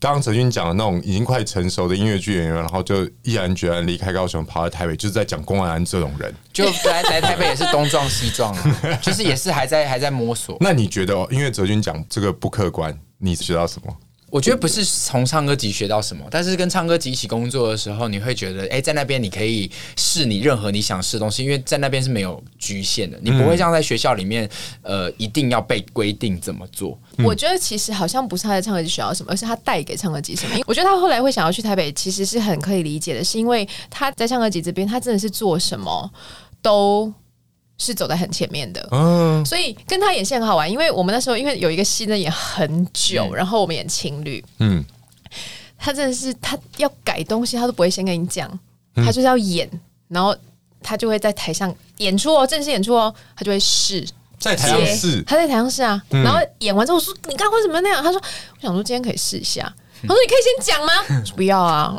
[0.00, 6.32] 刚刚泽君讲的那种已经快成熟的音乐剧演员，然后就毅然决然离开高雄，跑到台北，就是在讲公安这种人。
[6.52, 10.56] 就来来台北也是东撞西撞啊， 就是也是还在还在摸索。
[10.60, 13.96] 那你觉得哦，因为哲君讲这个不客观，你学到什么？
[14.30, 24.48] 我觉得不是从唱歌集学到什么，但是跟唱歌集一起工作的时候，你会觉得，哎、在那边你可以试你任何你想试的东西，因为在那边是没有局限的，你不会像在学校里面，
[24.82, 26.98] 呃，一定要被规定怎么做。
[27.24, 30.54] 我觉得其实好像不是他在唱歌集学到什么，而是他带给唱歌集什么。
[30.66, 36.10] 我觉得他后来会想要去台北，其实是很可以理解的，是因为他在唱歌集这边，他真的是做什么
[36.60, 37.12] 都
[37.78, 38.86] 是走在很前面的。
[38.90, 44.84] 嗯，所以跟他演戏很好玩，因为我们那时候因为有一个戏呢演很久，然后我们演情侣，嗯，
[45.78, 48.50] 他真的是他要改东西，他都不会先跟你讲，
[48.94, 49.68] 他就是要演，
[50.08, 50.36] 然后
[50.82, 54.06] 他就会在台上演出哦，正式演出哦，他就会试。
[54.38, 58.22] 在台上试，他在台上试啊，然后演完之后我说：“你刚刚为什么那样？”他说
[58.54, 59.62] ：“我想说今天可以试一下。”
[60.06, 61.98] 他说：“你可以先讲吗？”不要啊，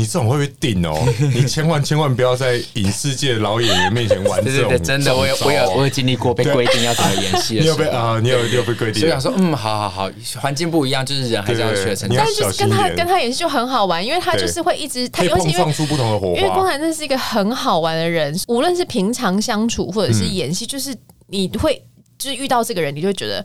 [0.00, 0.96] 你这种会被定哦，
[1.34, 4.68] 你千万千万不要在影视界老演员面前玩这种。
[4.68, 8.18] 对对对，真的，我有我有我有经历过被规定要怎么演戏你有被啊？
[8.22, 9.00] 你有你有被规定？
[9.00, 10.10] 所以我想说，嗯，好好好，
[10.40, 12.08] 环境不一样，就是人还是要学成。
[12.16, 16.70] 但是就是跟他跟他演戏就很好玩，因为他就是会一直他可以尤其因为碰撞出不同的火因为光花。
[16.70, 21.84] 南真是一个很好玩的人，无论是平常相处或者是演戏，就是你会
[22.16, 23.44] 就是遇到这个人，你就会觉得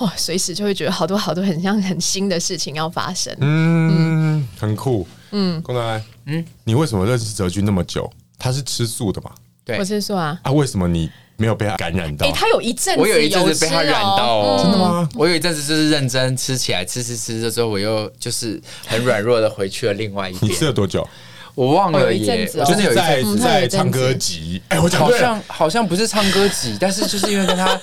[0.00, 3.34] 哇，随时就会觉得好多好多很像很新的事情要发生。
[3.40, 5.06] 嗯，很酷。
[5.30, 8.10] 嗯，公南，嗯，你为什么认识泽君那么久？
[8.38, 9.30] 他是吃素的嘛？
[9.64, 12.32] 对我吃素啊，啊，为什么你没有被他感染到哎、？
[12.32, 15.08] 他有一阵子我有一阵子被他染到哦，真的吗？
[15.14, 20.64] 我有一阵子就是认真吃起来，吃吃吃的时候，我又就是很软弱的回去了另外一你吃。
[20.66, 21.06] 了多久？
[21.54, 24.62] 我忘了有一耶阵，子哦我真的有一在阵子，嗯他有一阵子在唱歌集。
[24.68, 27.80] 哎，我讲好对了，像好像不是唱歌集，但是就是因为跟他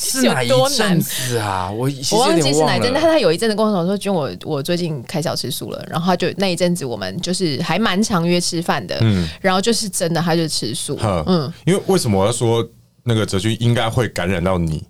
[0.00, 1.70] 是哪一阵子啊？
[1.70, 3.10] 我我忘记是哪一阵，但了。
[3.10, 12.66] 他有一阵子跟我说，说君我我最近开始要吃素了，然后他就那一阵子我们就是还蛮常约吃饭的，嗯然后就是真的他就吃素，嗯嗯，因为为什么我要说
[13.04, 14.82] 那个哲君应该会感染到你，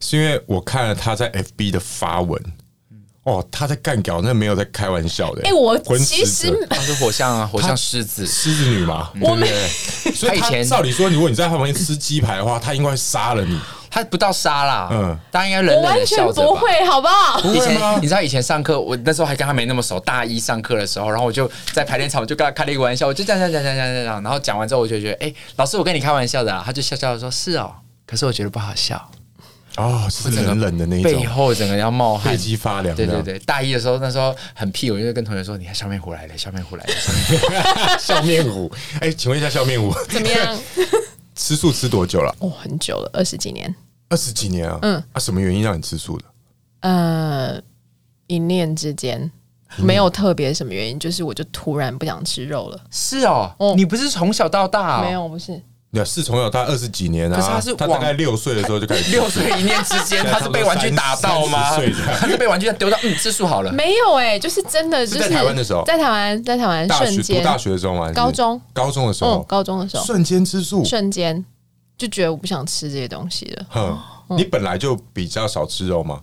[0.00, 2.40] 是因为我看了他在 FB 的发文。
[3.24, 5.42] 哦，他在干屌，那没有在开玩笑的。
[5.42, 9.10] 哎，我其实他是火象啊，火象狮子，狮子女嘛。
[9.20, 9.46] 我没。
[10.14, 13.60] 所以他照理说，如果你在他旁边吃鸡排的话，他应该会杀了你。
[13.90, 16.48] 他不到杀啦，嗯，大家应该冷冷的笑着吧。
[16.48, 17.40] 不会，好不好？
[17.40, 17.98] 不会吗？
[18.00, 19.98] 你知道以前上课，我那时候还跟他没那么熟。
[20.00, 26.62] 大一上课的时候，然后我就在排练场，我就跟他开了一个玩笑，我就这样这样这样这样这样，然后讲完之后，我就觉得，哎，老师，我跟你开玩笑的啊。
[26.64, 27.72] 他就笑笑的说：“是哦。”
[28.06, 29.10] 可是我觉得不好笑。
[29.76, 32.96] 哦，是冷冷的那一种，背后整个要冒汗，背脊发凉。
[32.96, 36.92] 对对对，大一的时候，那时候很屁，我就跟同学说：“你看笑面虎来了，笑面虎来了。”
[38.00, 38.70] 笑面虎，
[39.00, 40.58] 哎，请问一下，笑面虎怎么样？
[41.38, 42.34] 吃素吃多久了？
[42.40, 43.72] 哦，很久了，二十几年。
[44.08, 44.78] 二十几年啊？
[44.82, 46.24] 嗯，啊，什么原因让你吃素的？
[46.80, 47.62] 呃，
[48.26, 49.30] 一念之间，
[49.76, 52.80] 没有特别什么原因，就是我就突然不想吃肉了。
[52.90, 55.00] 是哦，你不是从小到大？
[55.02, 55.62] 没有，不是。
[55.90, 57.36] 你是从小到二十几年啊？
[57.36, 61.76] 可是他是他大概六岁的时候就开始 六岁一念之间，他是被玩具打到吗？
[62.20, 63.72] 他是被玩具丢到嗯，吃素好了。
[63.72, 68.12] 没有哎，就是真的，就是在台湾的时候，在台湾，在台湾瞬间读大学的时候吗？
[68.12, 71.42] 高中，高中的时候，高中的时候，瞬间吃素，瞬间
[71.96, 73.66] 就觉得我不想吃这些东西了。
[73.70, 73.98] 哼，
[74.36, 76.20] 你本来就比较少吃肉吗？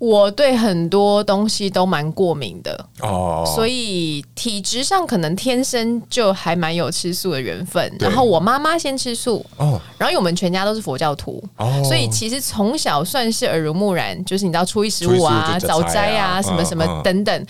[0.00, 7.94] 我对很多东西都蛮过敏的哦，所以体质上可能天生就还蛮有吃素的缘分。
[8.00, 17.46] 然后我妈妈先吃素哦，然后我们全家都是佛教徒哦，所以其实从小算是耳濡目染，就是你知道初一十五啊、早斋啊、什么什么等等。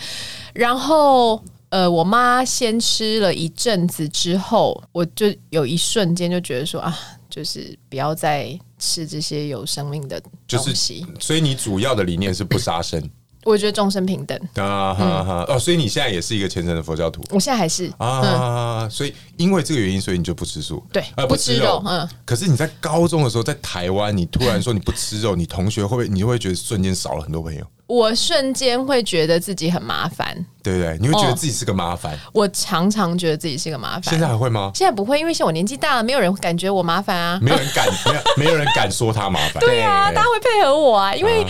[0.53, 6.93] 然后呃，我妈先吃了一阵子之后，我就有一瞬间就觉得说啊，
[7.29, 8.59] 就是不要再。
[8.81, 10.29] 吃这些有生命的东
[10.75, 13.01] 西，就是，所以你主要的理念是不杀生。
[13.43, 17.23] 我觉得众生平等啊，哈哈哦，所以你现在也是一个虔诚的佛教徒。
[17.31, 21.81] 我现在还是啊，所以因为这个原因，所以你就不吃素，对，不吃肉。
[21.87, 27.65] 嗯，可是你在高中的时候，在台湾，你突然说你不吃肉，你同学会不会，你会觉得瞬间少了很多朋友？
[27.87, 30.97] 我瞬间会觉得自己很麻烦，对不对？
[31.01, 32.17] 你会觉得自己是个麻烦。
[32.31, 34.03] 我常常觉得自己是个麻烦。
[34.03, 34.71] 现在还会吗？
[34.73, 39.59] 现在不会，因为像我年纪大了，没有人感觉我麻烦啊，没有人敢，没有没有人敢说他麻烦。
[39.65, 41.45] 对啊，大家会配合我啊，因为。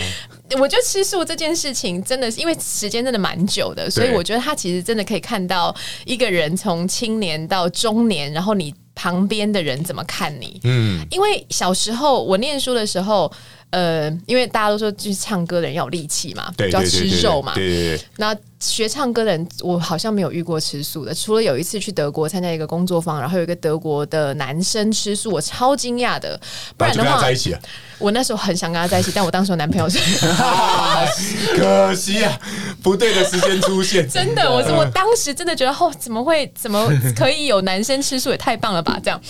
[0.60, 10.60] 我觉得吃素这件事情真的是因为时间真的蛮久的，所以我觉得他其实真的可以看到一个人从青年到中年，然后你旁边的人怎么看你。
[10.64, 13.32] 嗯，因为小时候我念书的时候，
[13.70, 18.04] 呃，因为大家都说就是唱歌的人要有力气嘛，就要吃肉嘛，对对对。
[18.16, 26.40] 那学唱歌的人，我好像没有遇过吃素的，除了有一次去德国参加一个工作坊，然后有一个德国的男生吃素，我超惊讶的。
[26.76, 27.56] 不然的话，在一起。
[27.98, 29.98] 我那时候很想跟他在一起，但我当时有男朋友是，
[31.56, 32.38] 可惜啊，
[32.82, 34.08] 不对的时间出现。
[34.08, 38.98] 真的，我我当时真的觉得，哦，怎么会，怎么可以有男生吃素，也太棒了吧？
[39.02, 39.20] 这样，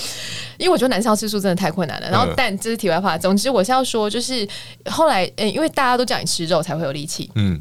[0.59, 2.11] 因为我觉得男生要吃素真的太困难了。
[2.11, 3.18] 然后，但这是题外话。
[3.18, 4.47] 总之，我是要说，就是
[4.87, 7.61] 后来，嗯，因为大家都叫你吃肉才会有力气，嗯，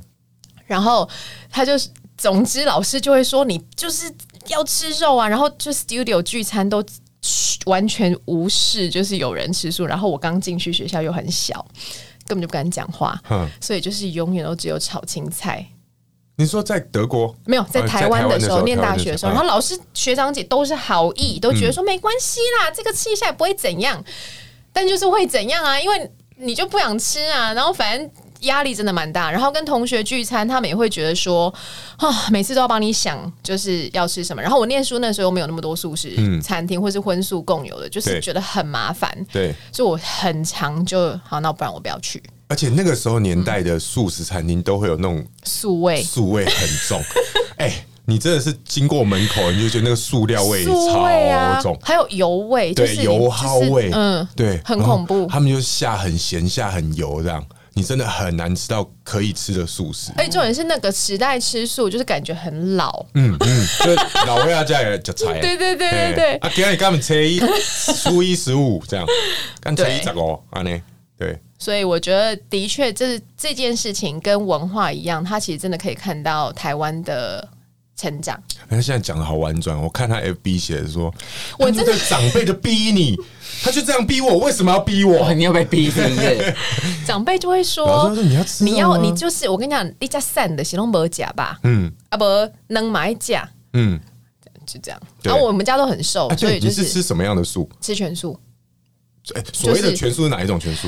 [0.71, 1.07] 然后
[1.49, 4.12] 他就是，总之老师就会说你就是
[4.47, 6.84] 要吃肉啊，然后就 studio 聚餐都。
[7.67, 9.86] 完全无视，就是有人吃素。
[9.86, 11.63] 然后我刚进去学校又很小，
[12.25, 15.63] 根本就不敢讲话，嗯、所以就是永远都只有炒青菜。
[16.38, 24.03] 你说在德国没有，在台湾的时候念大学的时候，然后老师、学长姐都是好意，都觉得说没关系啦，嗯、这个吃一下也不会怎样，
[24.73, 25.79] 但就是会怎样啊？
[25.79, 28.10] 因为你就不想吃啊，然后反正。
[28.41, 31.54] 压力真的蛮大，然后跟同学聚餐，他们也会觉得说，
[31.97, 34.41] 啊，每次都要帮你想，就是要吃什么。
[34.41, 39.10] 然后我念书那时候没有那么多素食餐厅，或是荤素共有的，就是觉得很麻烦。
[39.32, 42.21] 对，所以我很常就好，那不然我不要去。
[42.47, 47.01] 而且那个时候年代的素食餐厅都会有那种素味，素味很重。
[47.58, 55.27] 哎，你真的是经过门口，你就觉得那个塑料味超重，还有油味，对，油耗味，嗯，对，很恐怖。
[55.27, 57.41] 他们就下很咸，下很油这样。
[57.73, 60.12] 你真的很难吃到可以吃的素食。
[60.17, 63.05] 哎，重点是那个时代吃素，就是感觉很老。
[63.13, 65.39] 嗯嗯，就老人家也就菜。
[65.41, 66.36] 对对对对对。
[66.38, 67.39] 啊，今天干们初一、
[67.95, 69.05] 初一十五这样，
[69.62, 70.81] 干初一十五啊呢？
[71.17, 71.39] 对。
[71.57, 77.47] 所以我觉得，的确，这这件事情跟文化一样，它其实真的可以看到台湾的
[78.01, 78.41] 成长。
[78.69, 81.13] 他现在讲的好婉转，我看他 FB 写的说，
[81.59, 83.15] 我真的长辈就逼你。
[83.63, 85.31] 他就这样逼我，为什么要逼我？
[85.33, 86.55] 你要被逼，是不是？
[87.05, 91.59] 长辈就会说：“你要吃，你要你就是我跟你讲，你家散的，形容不假吧？
[91.61, 92.25] 嗯，啊不
[92.69, 93.99] 能买假，嗯，
[94.65, 94.99] 就这样。
[95.21, 97.69] 然后我们家都很瘦，所以就是吃什么样的素？
[97.79, 98.39] 吃全素。
[99.35, 100.87] 哎，所谓的全素是哪一种全素？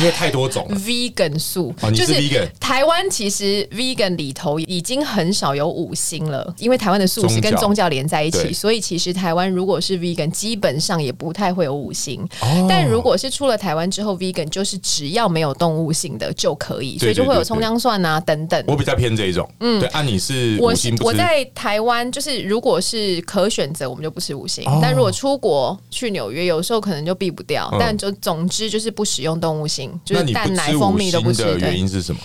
[0.00, 0.76] 因为太多种了。
[0.76, 12.22] vegan 素，哦你是就是 vegan 台湾其实 vegan 里头已经很少有五星了，因为台湾的素食跟宗教连在一起，所以其实台湾如果是 vegan，基本上也不太会有五星。
[12.40, 18.62] 哦但如果是出了台湾之后，vegan 就是只要没有动物性的就可以，所以就会有葱姜蒜啊等等。
[18.66, 24.64] 我比较偏这一种，嗯，对，按、你是我我在台湾，就是如果是可选择，我们就不吃五星。
[24.66, 27.68] 哦但如果出国去纽约，有时候可能就避不掉。
[27.72, 31.42] 嗯但就总之就是不使用动物性，就是蛋奶、蜂蜜都不吃。
[31.44, 32.20] 的原，因是什么？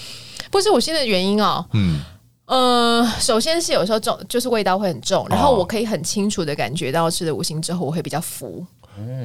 [0.50, 1.66] 不是五星的原因哦。
[1.74, 2.02] 嗯，
[2.46, 8.66] 呃，首先是有时候重，就是味道会很重，然后哦我可以很清楚的感觉到吃了五星之后，我会比较浮，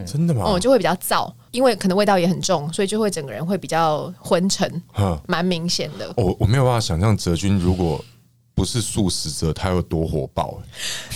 [0.06, 0.44] 真的吗？
[0.46, 6.12] 嗯，就会比较燥，因为可能味道也很重，所以就会整个人会比较昏沉，哼蛮明显的。
[6.16, 8.02] 我我没有办法想象哲君如果
[8.56, 10.58] 不是素食者，他有多火爆、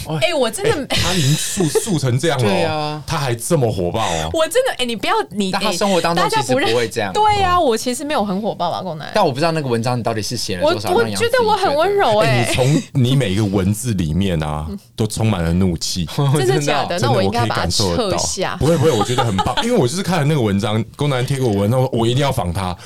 [0.06, 0.18] 欸。
[0.28, 9.10] 哎、我真的，他已经素素成这样了、对啊他还这么火爆哦、我真的，哎、你不要你，但他哎生活当中其实大家不认不会这样对呀、我其实没有很火爆吧，公男。
[9.14, 10.90] 但我不知道那个文章你到底是写了我多少。
[10.90, 16.06] 我觉得我很温柔哎、哎、你从你每一个文字里面啊，都充满了怒气。
[16.36, 16.98] 真的假的？
[16.98, 18.54] 那我应该感受得到撤下。
[18.56, 22.76] 不会不会，我觉得很棒，因为我就是看了那个文章，公男贴给我文，然后我一定要仿他。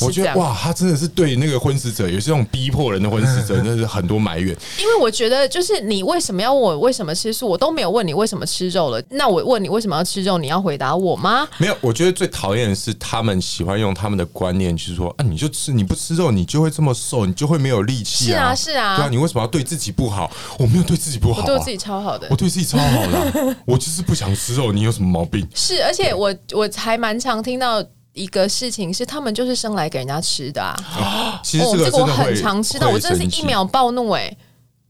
[0.00, 4.56] 我觉得哇，他真的是对那个婚死者，也是这种逼迫人的婚死者，真的是很多埋怨。
[4.78, 7.46] 因为我觉得，就是你为什么要问我为什么吃素？
[7.48, 9.02] 我都没有问你为什么吃肉了。
[9.10, 11.46] 那我问你为什么要吃肉，你要回答我吗？
[11.58, 18.54] 没有，我觉得最讨厌的是他们喜欢用他们的观念，去说啊，你就吃，你不吃肉，你就会这么瘦，你就会没有力气啊。
[18.54, 20.30] 是啊是啊对啊，你为什么要对自己不好？
[20.58, 22.36] 我没有对自己不好、啊，我对自己超好的我。
[22.36, 25.46] 对自己超好的啊、我就是不想吃肉，你有什么毛病？
[25.54, 27.82] 是，而且我我还蛮常听到
[28.16, 31.40] 一个事情是，他们就是生来给人家吃的啊。
[31.44, 34.36] 其实哦，这个我很常吃的，我真的是一秒暴怒哎、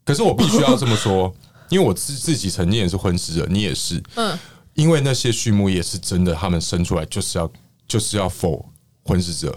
[0.05, 1.35] 可是我必须要这么说，
[1.69, 4.39] 因为我自自己曾经也是婚食者，你也是，嗯，
[4.75, 7.51] 因为那些畜牧业是真的，他们生出来就是要
[7.87, 8.65] 就是要否
[9.05, 9.51] 婚食者，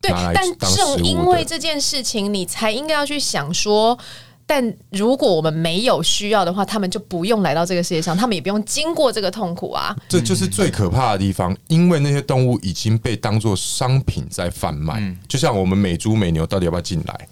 [0.00, 3.98] 对，但正因为这件事情，你才应该要去想说。
[4.50, 9.96] 但如果我们没有需要的话，他们就不用来到这个世界上，他们也不用经过这个痛苦啊。
[10.08, 17.28] 这就是最可怕的地方，因为那些动物已经被当做商品在贩卖，就像我们美猪美牛到底要不要进来？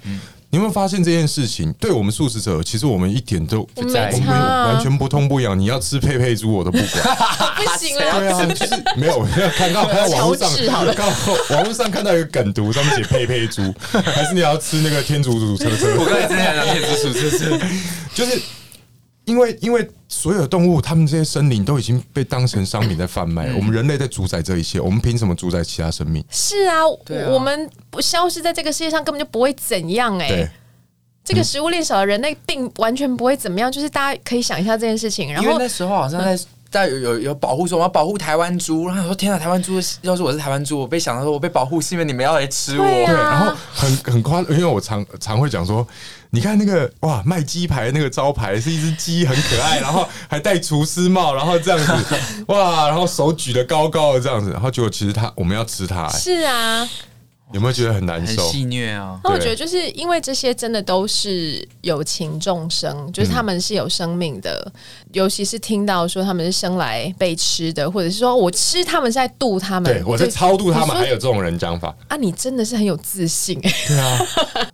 [0.51, 1.71] 你有没有发现这件事情？
[1.75, 5.59] 对我们素食者，其实我们一点都不在没差啊完全不痛不痒。
[5.59, 7.17] 你要吃佩佩猪，我都不管。
[7.57, 11.05] 不行了，对啊，就是没有，看到 看到网络上看到
[11.51, 15.95] 网络上看到一个梗图，上面写佩佩猪，还是你要吃那个天竺鼠车车？
[15.99, 17.59] 我刚才真的想讲天竺鼠，车车
[18.15, 18.41] 就是
[19.29, 26.25] 因为因为所有的动物，它们这些生灵都已经被当成商品在贩卖，我们人类在主宰这一切，我们凭什么主宰其他生命？
[26.31, 30.49] 是啊，啊我们不消失在这个世界上，根本就不会怎样哎、对，
[31.23, 33.71] 这个食物链少了，人类并完全不会怎么样。
[33.71, 36.39] 就是大家可以想一下这件事情，然后那时候好像在。
[36.71, 42.85] 在有有有保护说我要保护台湾猪，然后说天啊，台湾猪要是我是台湾猪，我被想到说我被保护是因为你们要来吃我。
[42.85, 45.87] 对然后很很夸，因为我常常会讲说，
[46.31, 52.17] 你看那个哇卖鸡排那个招牌是一只鸡很可爱，然后还戴厨师帽，然后这样子。
[52.49, 56.89] 哇，然后手举得高高的这样子，然后结果其实他我们要吃它、欸，是啊，
[57.53, 58.43] 有没有觉得很难受？
[58.43, 59.19] 很戏虐啊！
[59.25, 64.71] 那我觉得就是因为这些真的都是有情众生，就是他们是有生命的，
[65.13, 71.95] 尤其是听到说他们是生来被吃的，或者是说我吃他们是在度他们，对我在超度他们，还有这种人讲法。
[72.09, 74.27] 啊，你真的是很有自信哎、对啊，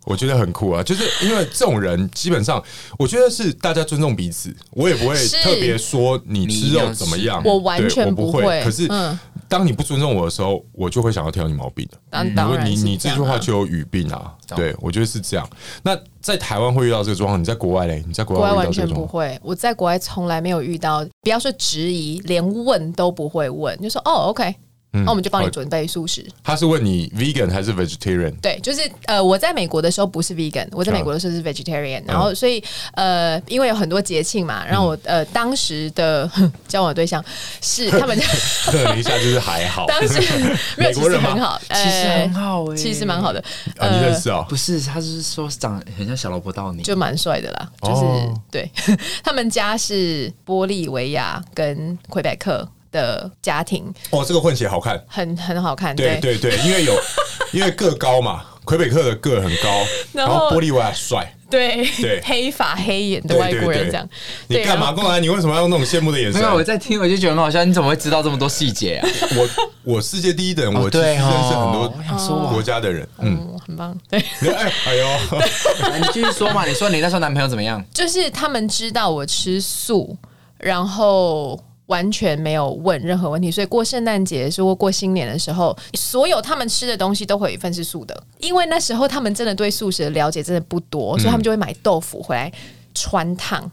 [0.05, 2.63] 我觉得很酷啊，就是因为这种人基本上，
[2.99, 9.17] 我觉得是大家尊重彼此，我也不会特别说你吃肉怎么样，我完全不会可是嗯
[9.55, 11.97] 当你不尊重我的时候，我就会想要挑你毛病的。
[12.11, 15.49] 当当然你你是这句话就有语病啊，对我觉得是这样。
[15.85, 18.03] 那在台湾会遇到这个状况，你在国外嘞？
[18.05, 19.07] 你在国国外外完全不？
[19.07, 24.57] 会，我在国外从来没有遇到，不要说质疑，连问都不会问，就说哦，OK，
[25.05, 26.25] 那、我们就帮你准备素食。
[26.43, 28.33] 他是问你 vegan 还是 vegetarian？
[28.41, 37.25] 对，就是呃，我在美国的时候不是 vegan，我在美国的时候是 vegetarian，、然后所以呃，因为有很多节庆嘛，然后我呃当时的哼交往的对象
[37.61, 38.17] 是他们
[38.65, 39.87] 测了 一下，就是还好。
[39.87, 40.21] 当时
[40.79, 42.77] 没有，其实美国人吗很好，其实很好欸。
[42.77, 43.43] 其实蛮好的，
[43.79, 44.45] 啊，你认识啊？
[44.49, 48.41] 不是，他是说长得很像小萝卜道尼，就蛮帅的啦，就是、哦。
[48.51, 48.71] 对。
[49.25, 55.03] 他们家是玻利维亚跟魁北克的家庭，哦，这个混血好看。
[55.09, 56.95] 很很好看，对对对，因为有
[57.53, 59.69] 因为个高嘛，魁北克的个很高，
[60.15, 61.29] 然然后后玻利维亚帅。
[61.55, 64.09] 对对黑发黑眼的外国人对对这样，
[64.49, 64.87] 你干嘛？
[64.87, 66.47] 对然后公然，你为什么要用那种羡慕的眼神没？
[66.49, 67.65] 有，我在听，我就觉得很好笑。
[67.65, 69.09] 你怎么会知道这么多细节啊？
[69.37, 69.49] 我
[69.85, 73.07] 我世界第一的人，我其实认识很多国家的人。
[73.21, 74.19] 嗯，嗯，很棒，对，
[74.51, 75.07] 哎哎呦，
[76.01, 76.67] 你继续说嘛。
[76.67, 77.81] 你说你那时候男朋友怎么样？
[77.95, 80.17] 就是他们知道我吃素，
[80.59, 92.51] 然后完全没有问任何问题，所以过圣诞节是或过新年的时候，所有他们吃的东西都会有一份是素的，因为那时候他们真的对素食的了解真的不多，所以他们就会买豆腐回来
[92.95, 93.71] 穿烫，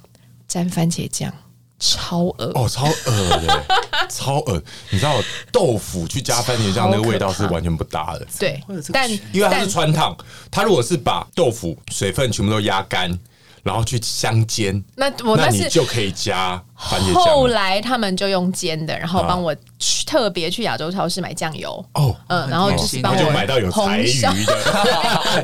[0.48, 1.34] 沾番茄酱，
[1.80, 3.66] 超恶哦，超恶的，
[4.10, 4.62] 超恶！
[4.90, 5.22] 你知道
[5.52, 8.62] 豆腐去加番茄酱那个味道是完全不搭的，对，
[8.92, 10.16] 但因为它是穿烫，
[10.52, 13.18] 它如果是把豆腐水分全部都压干。
[13.64, 17.24] 然后去香煎，那我那，那你就可以加番茄酱。
[17.24, 21.84] 后来他们就用煎的，然后帮我去特别去亚洲超市买酱油。
[21.94, 24.30] 哦，嗯，然后就是帮我就买到有柴鱼的。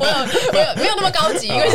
[0.00, 1.70] 我 有，没有，没有那么高级，因为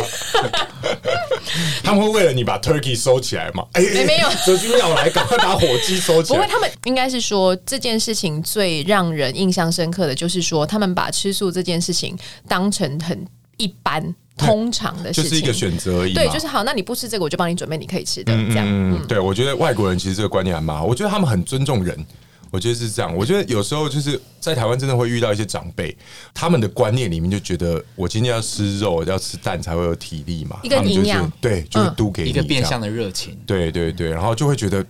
[1.82, 3.64] 他们会为了你把 turkey 收起来嘛？
[3.72, 6.38] 哎，没有，哲君要来，赶快把火鸡收起来。
[6.38, 12.16] 不会，他们应该是说这件事情最让人印象深刻的就是说，他们把吃素这件事情
[12.46, 13.26] 当成很
[13.56, 14.14] 一般。
[14.36, 16.12] 通常的事情就是一个选择而已。
[16.12, 16.64] 对，就是好。
[16.64, 18.32] 那你不吃这个，我就帮你准备你可以吃的。
[18.32, 20.84] 这样，嗯，对，我觉得外国人其实这个观念还蛮好。
[20.84, 22.06] 我觉得他们很尊重人。
[22.50, 23.12] 我觉得是这样。
[23.16, 25.96] 我觉得有时候就是在台湾真的会遇到一些长辈，
[26.32, 30.60] 他们的观念里面就觉得我今天要吃肉，要吃蛋才会有体力嘛。
[30.62, 33.36] 一个营养，对，就会都给你一个变相的热情。
[33.44, 34.86] 对对对，然后就会觉得。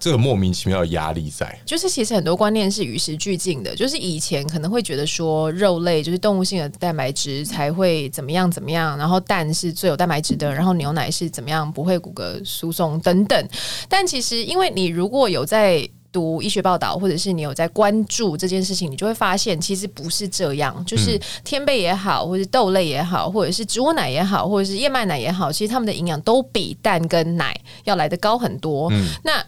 [0.00, 3.74] 这个莫名其妙的压力在，就是其实很多观念是与时俱进的。
[3.74, 13.48] 就是以前可能会觉得说肉类就是动物性的蛋白质才会怎么样怎么样，然后蛋是最有蛋白质的，然后牛奶是怎么样不会骨骼疏松等等。
[13.88, 20.82] 但其实因为你如果有在读医学报道，或者是你有在关注这件事情，你就会发现其实不是这样。
[20.86, 28.88] 就是天贝也好，或者是豆类也好，或者是植物奶也好，或者是燕麦奶也好，其实它们的营养都比蛋跟奶要来得高很多。
[28.90, 29.44] 嗯，那。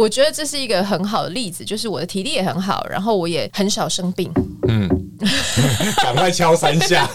[0.00, 4.32] 我觉得这是一个很好的例子，就是我的体力也很好，然后我也很少生病。
[4.66, 4.88] 嗯，
[6.02, 7.06] 赶快敲三下。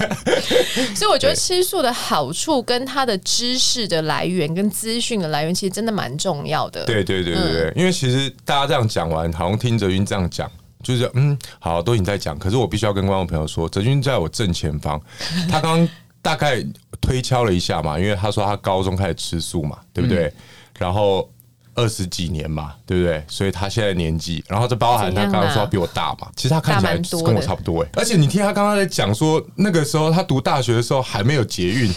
[0.93, 6.85] 所以我觉得吃素的好处跟它的知识的来源跟资讯的来源，其实真的蛮重要的。
[6.85, 10.47] 对对对对对，嗯、因为其实大家这样讲完，好像听哲君这样讲，
[10.83, 12.37] 就是嗯，好，都已经在讲。
[12.37, 15.01] 可是我必须要跟观众朋友说，哲君在我正前方，
[15.49, 15.89] 他刚刚
[16.21, 16.63] 大概
[17.01, 20.25] 推敲了一下嘛，因为他说他高中开始吃素嘛，对不对？
[20.25, 20.33] 嗯、
[20.77, 21.27] 然后。
[21.75, 23.23] 二十几年嘛，对不对？
[23.27, 27.89] 所以他现在年纪，然后这包含他刚刚说他比我大嘛，其实他看起来跟我差不多哎。
[27.93, 31.93] 而且你听他刚刚在讲说，那个时候他读大学的时候还没有捷运。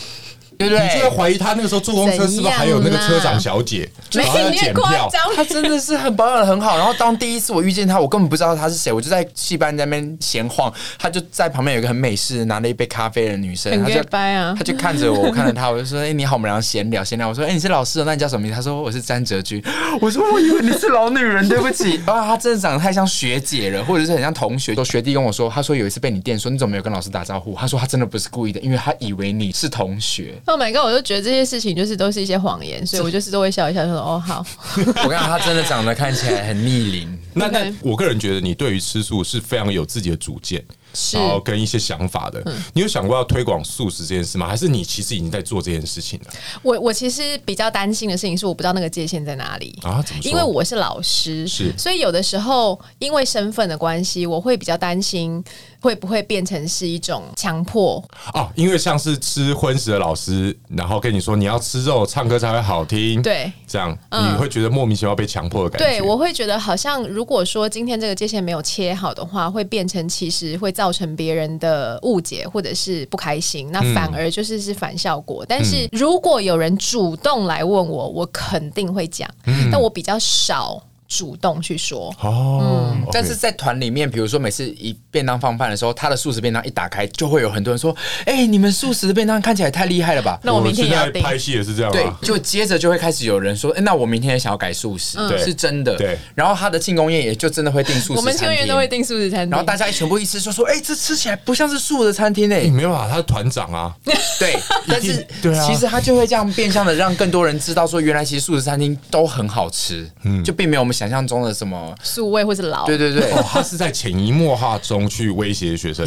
[0.59, 0.85] 对不对？
[0.85, 3.89] 你就会怀疑他那个时候坐公车是不是还有那个车长小姐？
[4.15, 5.23] 没有，你也夸张。
[5.37, 6.77] 他真的是很保养的很好。
[6.77, 19.63] 然后当第一次我遇见他，我根本不知道他是谁，我就在戏班在那边闲晃，他就在旁边有一个很美式拿了一杯咖啡的女生，他就他就看着我，我看着他，我就说：“哎，你好，我们俩闲聊闲聊。”我说：“哎，你是老师哦，那你叫什么名字？”他说：“我是詹哲君。”
[20.01, 24.75] 我说：“我以为你是老女人，对不起。”啊，他真的长得太像学姐了，或者是很像同学。
[24.75, 27.55] 说学弟跟我说，他说有一次被你电说，你怎么没有跟老师打招呼？
[27.55, 30.35] 他说他真的不是故意的，因为他以为你是同学。
[30.49, 30.85] Oh my god！
[30.85, 31.29] 我就觉得。
[31.29, 34.43] 这些事情就是都是一些谎言，所以我就是都会笑一笑，说：“哦，好。
[35.05, 37.19] ”我看他真的长得看起来很逆龄。
[37.35, 40.65] 那那我个人觉得，你对于吃素是非常有自己的主见。
[40.95, 44.49] 是然后跟一些想法的，嗯、你有想过要推广素食这件事吗？
[44.49, 46.31] 还是你其实已经在做这件事情了？
[46.63, 50.03] 我我其实比较担心的事情是，我不知道那个界限在哪里啊？
[50.03, 50.31] 怎么说？
[50.31, 55.45] 因为我是老师，是，所以有的时候因为身份的关系，我会比较担心
[55.81, 58.03] 会不会变成是一种强迫
[58.33, 65.87] 哦，因为像是吃荤食的老师，然后跟你说你要吃肉，唱歌才会好听，对，这样、嗯、你会觉得莫名其妙被强迫的感觉。
[65.87, 70.73] 对，我会觉得好像如果说今天这个界限没有切好的话，会变成其实会。
[70.79, 75.43] 造成别人的误解或者是不开心，那反而就是是反效果。
[75.43, 80.81] 嗯、但是如果有人主动来问我，我肯定会讲，嗯、但我比较少。
[81.09, 82.15] 主动去说。
[82.21, 87.95] 哦，嗯，但是在团里面，比如说每次一便当放饭的时候，他的素食便当一打开，就会有很多人说
[88.27, 95.97] ：“哎，你们素食的便当看起来太厉害了吧？”那我明天要拍戏也是这样，对，就接着就会开始有人说：“哎，那我明天也想要改素食。”对，是真的。
[95.97, 103.95] 对，然后他的庆功宴也就真的会订素食餐厅，我们庆功宴都会订素食餐厅，然后大家一全部一吃说说：“哎，这吃起来不像是素的餐厅哎。”没有啊，他是团长啊，
[104.39, 111.95] 对， 但是对啊，其实他就会这样变相的让更多人知道说，原来其实素食餐厅都很好吃，嗯，就并没有我们想象中的什么。
[112.03, 116.05] 数位或是老，对对对，哦，他是在潜移默化中去威胁学生，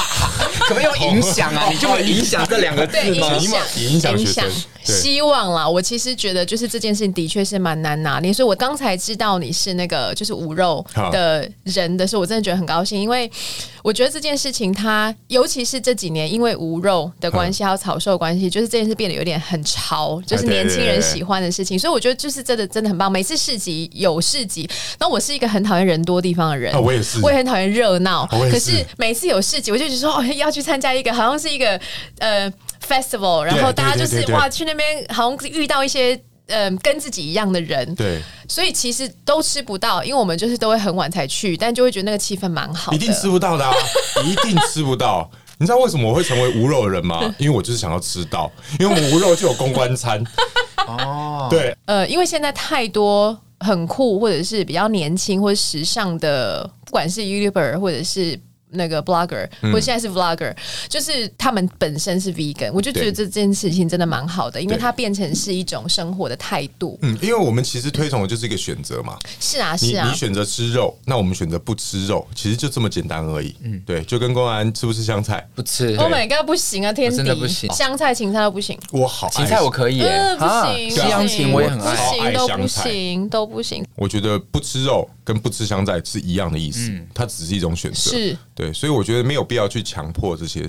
[0.66, 1.68] 可能有影响啊？
[1.70, 3.36] 你就会影响这两个字吗？
[3.36, 4.50] 影响影响学生，
[4.82, 5.68] 希望啦。
[5.68, 8.32] 我其实觉得，就是这件事情的确是蛮难拿捏。
[8.32, 13.30] 所以我刚才知道你是那个就是无肉的人的时候，我真的觉得很高兴，因为
[13.82, 21.78] 我觉得这件事情它，尤其是这几年因为无肉的关系，还有草兽关系，就是这件事变得有点很潮，就是年轻人喜欢的事情。
[21.78, 23.10] 所以我觉得就是真的真的很棒。
[23.10, 24.70] 每次市集有市集，
[25.00, 28.24] 那我是一个很讨厌人多地方的人，我也是，我也很讨厌热闹。
[28.28, 31.78] 可是每次有市集，我就觉得说哦，要去参加一个好像是一个
[32.20, 32.50] 呃
[32.86, 36.18] festival，然后大家就是哇去那边好像遇到一些。
[36.48, 43.72] 嗯、呃、跟自己一样的人，对，所以其实都吃不到，因为我们就是都会很晚才去，但就会觉得那个气氛蛮好，一定吃不到的、啊，
[44.26, 45.30] 一定吃不到。
[45.58, 47.32] 你知道为什么我会成为无肉人吗？
[47.38, 48.50] 因为我就是想要吃到，
[48.80, 50.22] 因为我们无肉就有公关餐。
[50.88, 58.38] 哦，对，呃，因为现在太多很酷或者是比较年轻或者时尚的，不管是 YouTuber 或者是。
[58.72, 60.54] 那个 blogger，我现在是 vlogger，
[60.88, 66.98] 就是他们本身是 vegan，我就觉得这件事情真的蛮好的，因为它变成是一种生活的态度。
[67.02, 69.18] 嗯，因为我们其实推崇的就是一个选择嘛。
[69.40, 70.08] 是啊，是啊。
[70.08, 73.54] 你选择吃肉，那我们选择不吃肉，其实就这么简单而已。
[73.62, 75.46] 嗯，对，就跟公安吃不吃香菜？
[75.54, 75.94] 不吃。
[75.96, 77.72] Oh my god，不行啊，天敌，真的不行。
[77.72, 78.78] 香菜、芹菜都不行。
[78.90, 83.84] 我好，芹菜我可以耶，不行，西洋芹我也很爱，不行都不行，都不行。
[83.96, 88.10] 我觉得不吃肉跟不吃香菜是一样的意思，它只是一种选择。
[88.10, 89.42] 是，对，所以我觉得没有。
[89.52, 90.66] 必要去强迫这些，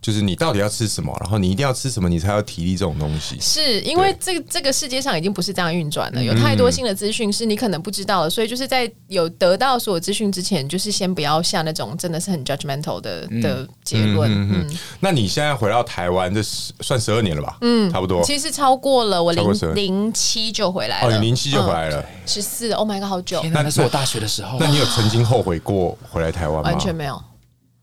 [0.00, 3.36] 就是你到底要吃什么，然后你一定要吃什么，你才要体力这种东西。
[3.40, 14.30] 是因为这个这个世界上已经不是这样运转了，有太多新的资讯是你可能不知道的，所以就是在有得到所有资讯之前，就是先不要下那种真的是很 judgmental 的的结论。
[14.30, 17.56] 嗯，那你现在回到台湾，这算十二年了吧？
[17.62, 18.22] 嗯，差不多。
[18.22, 21.08] 其实超过了，我零零七就回来了。
[21.08, 22.70] 哦，你零七就回来了，十四。
[22.72, 23.42] Oh my god，好久！
[23.50, 24.58] 那那是我大学的时候。
[24.60, 26.70] 那你有曾经后悔过回来台湾吗？
[26.70, 27.20] 完全没有。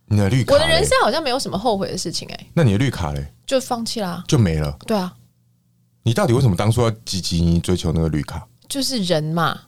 [0.09, 2.47] 你的绿卡，我的人生好像没有什么后悔的事情哎、欸。
[2.53, 3.33] 那你的绿卡嘞？
[3.45, 4.77] 就放弃啦，就没了。
[4.85, 5.13] 对啊，
[6.03, 8.47] 你到底为什么当初要积极追求那个绿卡？
[8.69, 9.59] 就是人嘛，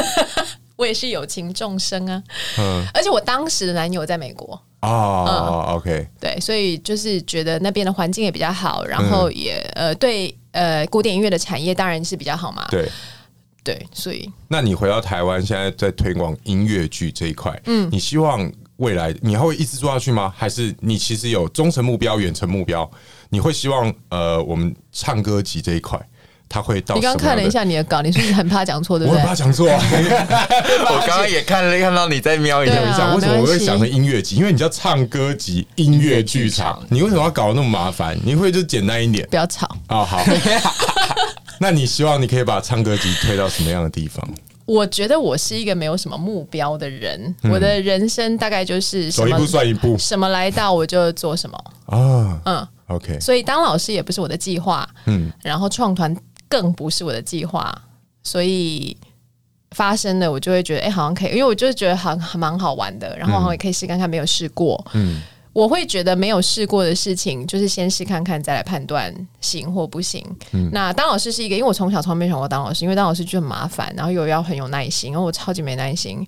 [0.76, 2.22] 我也是有情众生啊。
[2.58, 5.74] 嗯，而且我当时的男友在美国哦。
[5.76, 12.66] OK，对，所以就是觉得那边的环境也比较好，然后也呃对呃古典音乐的产业当然是比较好嘛。
[12.70, 12.90] 对
[13.62, 18.50] 对，所以那你回到台湾，现在在推广音乐剧这一块，嗯，你希望？
[18.76, 20.32] 未来你还会一直做下去吗？
[20.36, 22.88] 还是你其实有中程目标、远程目标？
[23.30, 25.98] 你会希望呃，我们唱歌集这一块，
[26.48, 26.94] 他会到？
[26.94, 28.98] 你刚刚看了一下你的稿，你是不是很怕讲错？
[28.98, 29.16] 对不对？
[29.16, 29.66] 我很怕讲错。
[29.72, 34.36] 我刚刚也看了，看到你在瞄一下，为什么我会想成音乐集？
[34.36, 38.16] 因为你叫唱歌集音乐剧场，你为什么要搞得那么麻烦？
[38.24, 40.04] 你会就简单一点，不要吵啊！
[40.04, 40.22] 好，
[41.58, 44.22] 那你希望你可以把唱歌集推到什么样的地方？
[44.66, 51.56] 我觉得我是一个没有什么目标的人，嗯、我的人生大概就是走一步算一步，什么来到我就做什么
[51.86, 52.40] 啊。
[52.44, 53.18] 嗯，OK。
[53.20, 56.14] 所以当老师也不是我的计划，嗯，然后创团
[56.48, 57.72] 更不是我的计划，
[58.24, 58.96] 所以
[59.70, 65.22] 发生了我就会觉得，哎、欸，好像可以，因为我就是觉得好还蛮好玩的，然后好像也可以试看看，没有试过，嗯。
[65.56, 70.22] 我会觉得没有试过的事情，就是先试看看，再来判断行或不行。
[70.52, 76.22] 嗯、那当老师是一个，因为我从小从来没想过当老师，因为当老师就很麻烦，然后又要很有耐心，然后我超级没耐心。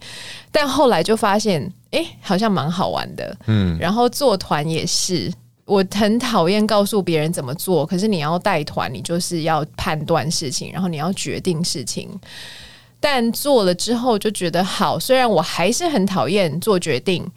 [0.50, 3.36] 但后来就发现，哎，好像蛮好玩的。
[3.48, 5.30] 嗯，然后做团也是，
[5.66, 12.08] 我很讨厌告诉别人怎么做，可是你要带团，你就是要判断事情，然后你要决定事情。
[12.98, 17.30] 但做了之后就觉得好，虽然我还是很讨厌做决定。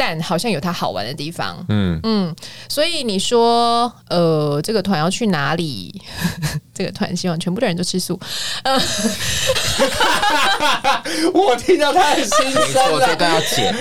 [0.00, 2.34] 但好像有它好玩的地方，嗯嗯，
[2.70, 6.00] 所以你说，呃，这个团要去哪里？
[6.72, 8.18] 这个团希望全部的人都吃素。
[8.62, 8.80] 呃、
[11.34, 13.74] 我听到他很心酸了，这段要剪。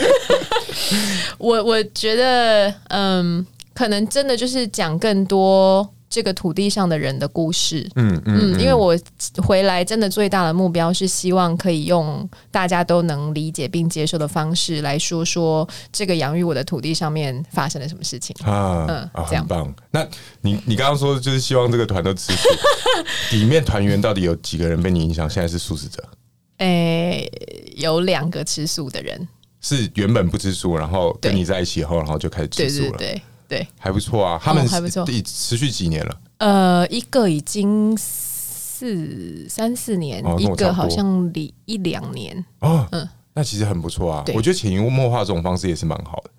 [1.39, 5.89] 我我觉得，嗯，可能真的就是讲更多。
[6.09, 8.97] 这个土地上的人的故事，嗯嗯，因为我
[9.43, 19.75] 回来真的最大的目标是希望可以用大家都能理解并接受的方式来说说这个养育我的土地上面发生了什么事情啊，嗯，这样，很棒。
[19.91, 20.07] 那
[20.41, 22.49] 你你刚刚说的就是希望这个团都吃素，
[23.35, 25.29] 里面团员到底有几个人被你影响？
[25.29, 26.03] 现在是素食者？
[26.57, 27.29] 诶，
[27.77, 29.27] 有两个吃素的人，
[29.61, 33.21] 是原本不吃素，然后跟你在一起后，然后就开始吃素了，对，对，对。
[33.49, 36.17] 对，还不错啊，他们还不错，持续几年了？
[36.37, 42.45] 呃，一个已经四三四年，一个好像离一两年。
[42.59, 44.23] 哦，嗯，那其实很不错啊。
[44.35, 46.29] 我觉得潜移默化这种方式也是蛮好的。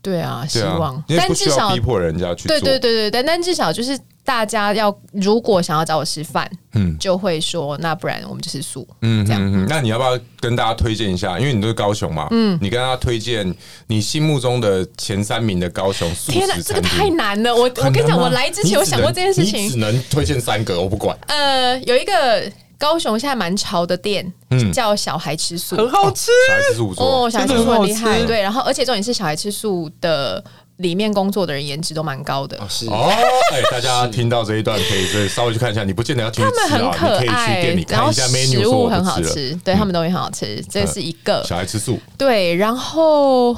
[0.00, 2.58] 对啊，希望，但至少逼迫人家去做。
[2.58, 3.98] 对对对对，但但至少就是。
[4.24, 9.42] 大家要如果想要找我吃饭，嗯，就会说那不然我们就吃素，嗯，这样。
[9.42, 11.40] 嗯，那你要不要跟大家推荐一下？
[11.40, 13.52] 因为你都是高雄嘛，嗯，你跟大家推荐
[13.88, 16.46] 你心目中的前三名的高雄素食餐厅。
[16.46, 17.52] 天哪，这个太难了！
[17.52, 21.18] 我我跟你讲，我来之前我想过这件事情，你只能推荐三个，我不管。
[21.26, 24.32] 呃，有一个高雄现在蛮潮的店，
[24.72, 26.30] 叫小孩吃素，很好吃。
[26.46, 28.40] 小孩吃素哦，小孩吃素很厉害，对。
[28.40, 30.42] 然后而且重点是小孩吃素的。
[30.78, 32.56] 里面工作的人颜值都蛮高的。
[32.58, 32.86] 哦，是。
[32.86, 33.10] 哦，
[33.52, 41.44] 哎，大家听到这一段可以再稍微去看一下，你不见得要去吃啊，他们很可爱，你可以去店里看一下 menu，食物很好吃，对他们东西很好吃，这是一个。
[41.44, 43.56] 小孩吃素，对，然后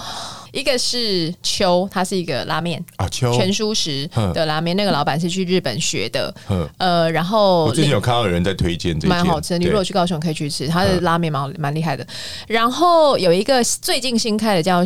[0.53, 3.33] 一个是秋，它是一个拉面啊，秋。
[3.35, 6.35] 全蔬食的拉面，那个老板是去日本学的，
[6.79, 9.59] 呃，然后我最近有看到有人在推荐，蛮好吃的。
[9.59, 12.07] 你如果去高雄可以去吃，它的拉面蛮蛮厉害的。
[12.47, 14.85] 然后有一个最近新开的叫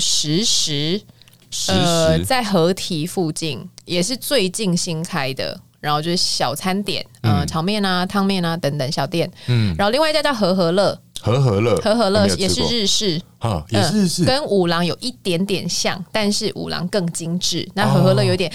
[1.51, 5.61] 时时，呃，在合体附近，也是最近新开的。
[5.80, 9.30] 然后就是小餐点，呃，炒面啊、汤面啊等等小店。
[9.46, 17.68] 嗯，然后另外一家叫和和乐，和和乐，和和乐也是日式，啊，也是日式，跟五郎有一点点像，但是五郎更精致。
[17.74, 18.52] 那和和乐有点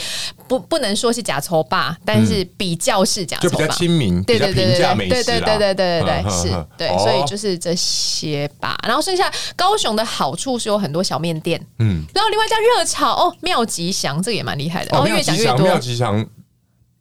[0.48, 8.78] 不不能说是假丑霸，但是比较是假就比较亲民，对对对对对对对对对对是，对，所以就是这些吧。
[8.88, 16.26] 然后剩下高雄的好处是有很多小面店，嗯，然后另外一家热炒哦，妙吉祥这个也蛮厉害的，哦，越讲越多，妙吉祥。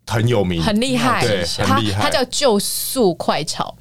[0.04, 2.02] 很有名，很厉害，对，很厉害。
[2.02, 3.74] 它叫旧素快炒，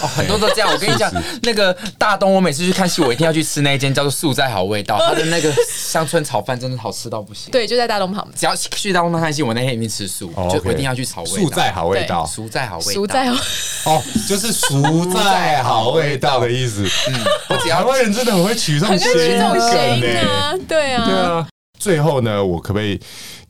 [0.00, 0.70] 哦，很多都这样。
[0.70, 1.12] 我跟你讲，
[1.42, 7.50] 那个大东，我每次去看戏，我一定要去吃那一间叫做素在好味道，它的那个乡村炒饭真的好吃到不行。
[7.50, 8.34] 对，就在大东旁边。
[8.36, 11.28] 只要去大东看戏，我那天一定吃素，就我一定要去炒味。
[11.28, 13.28] 素在好味道，素在好味道，素在
[13.84, 16.88] 哦，就是素在好味道的意思。
[17.08, 17.14] 嗯，
[17.48, 21.48] 我台湾人真的很会取这种谐音啊，对啊，对啊。
[21.78, 23.00] 最后呢，我可不可以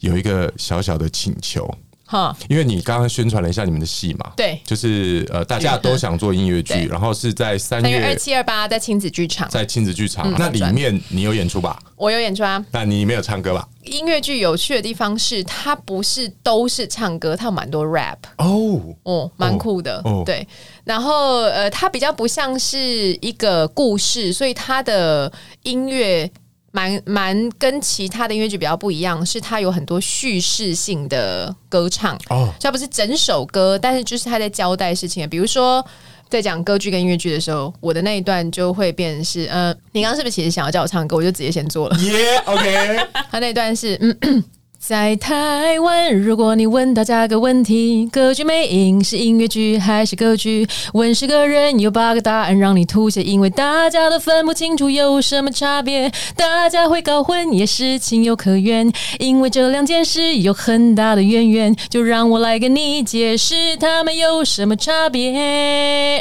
[0.00, 1.68] 有一个小小的请求？
[2.12, 11.78] 哈，因为你刚刚宣传了一下你们的戏嘛，对，就是呃，大家都想做音乐剧，然后是在三月二七二八在亲子剧场，在亲子剧场，那里面你有演出吧？
[11.96, 13.66] 我有演出啊，那你没有唱歌吧？
[13.84, 20.22] 音乐剧有趣的地方是，它不是都是唱歌，它有蛮多 rap 哦，哦，蛮酷的，哦。
[20.26, 20.46] 对。
[20.84, 25.32] 然后呃，它比较不像是一个故事，所以它的
[25.62, 26.30] 音乐。
[26.72, 32.18] 蛮蛮跟其他的音乐剧比较不一样，是它有很多叙事性的歌唱。
[32.30, 35.84] 哦，它不是整首歌，但是就是他在交代事情，比如说
[36.28, 44.44] 在讲歌剧跟音乐剧的时候，我的那一段就会变成是，嗯、呃，你刚刚是不是其实想要叫我唱歌，我就直接先做了，耶、 yeah，OK，他那段是嗯。
[44.84, 50.66] 在台湾，如果你问大家个问题：歌剧魅影是音乐剧还是歌剧？
[50.92, 56.10] 问十个人有八个答案让你吐血，因为大家都分不清楚有什么差别。
[56.34, 61.76] 大家会搞混也是情有可原，因为这两件事有很大的渊源。
[61.88, 65.30] 就让我来跟你解释他们有什么差别。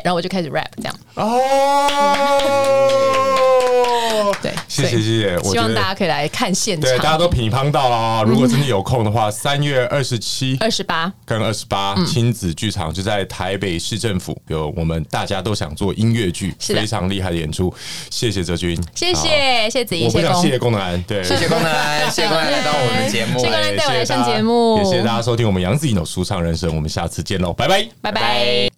[0.04, 0.96] 然后我就开始 rap，这样。
[1.16, 1.28] 哦，
[4.42, 8.24] 对，谢谢谢谢，希望大家可以来看现场，对，大家都乒乓到了。
[8.24, 11.12] 如果真的有空的话，三月二十七、二十八。
[11.26, 17.74] 跟二十八亲子剧场就在台北市政府，有我们大家都想做音乐剧，非常厉害的演出。
[18.10, 21.72] 谢谢哲君，谢谢谢子怡，我不想谢谢功能，对，谢谢功能，
[22.12, 28.72] 谢谢功能到我们的节目，谢谢功能带我来上节目，也谢谢大家收听我们杨子怡的舒畅人生，我们下次见喽，拜拜，拜拜。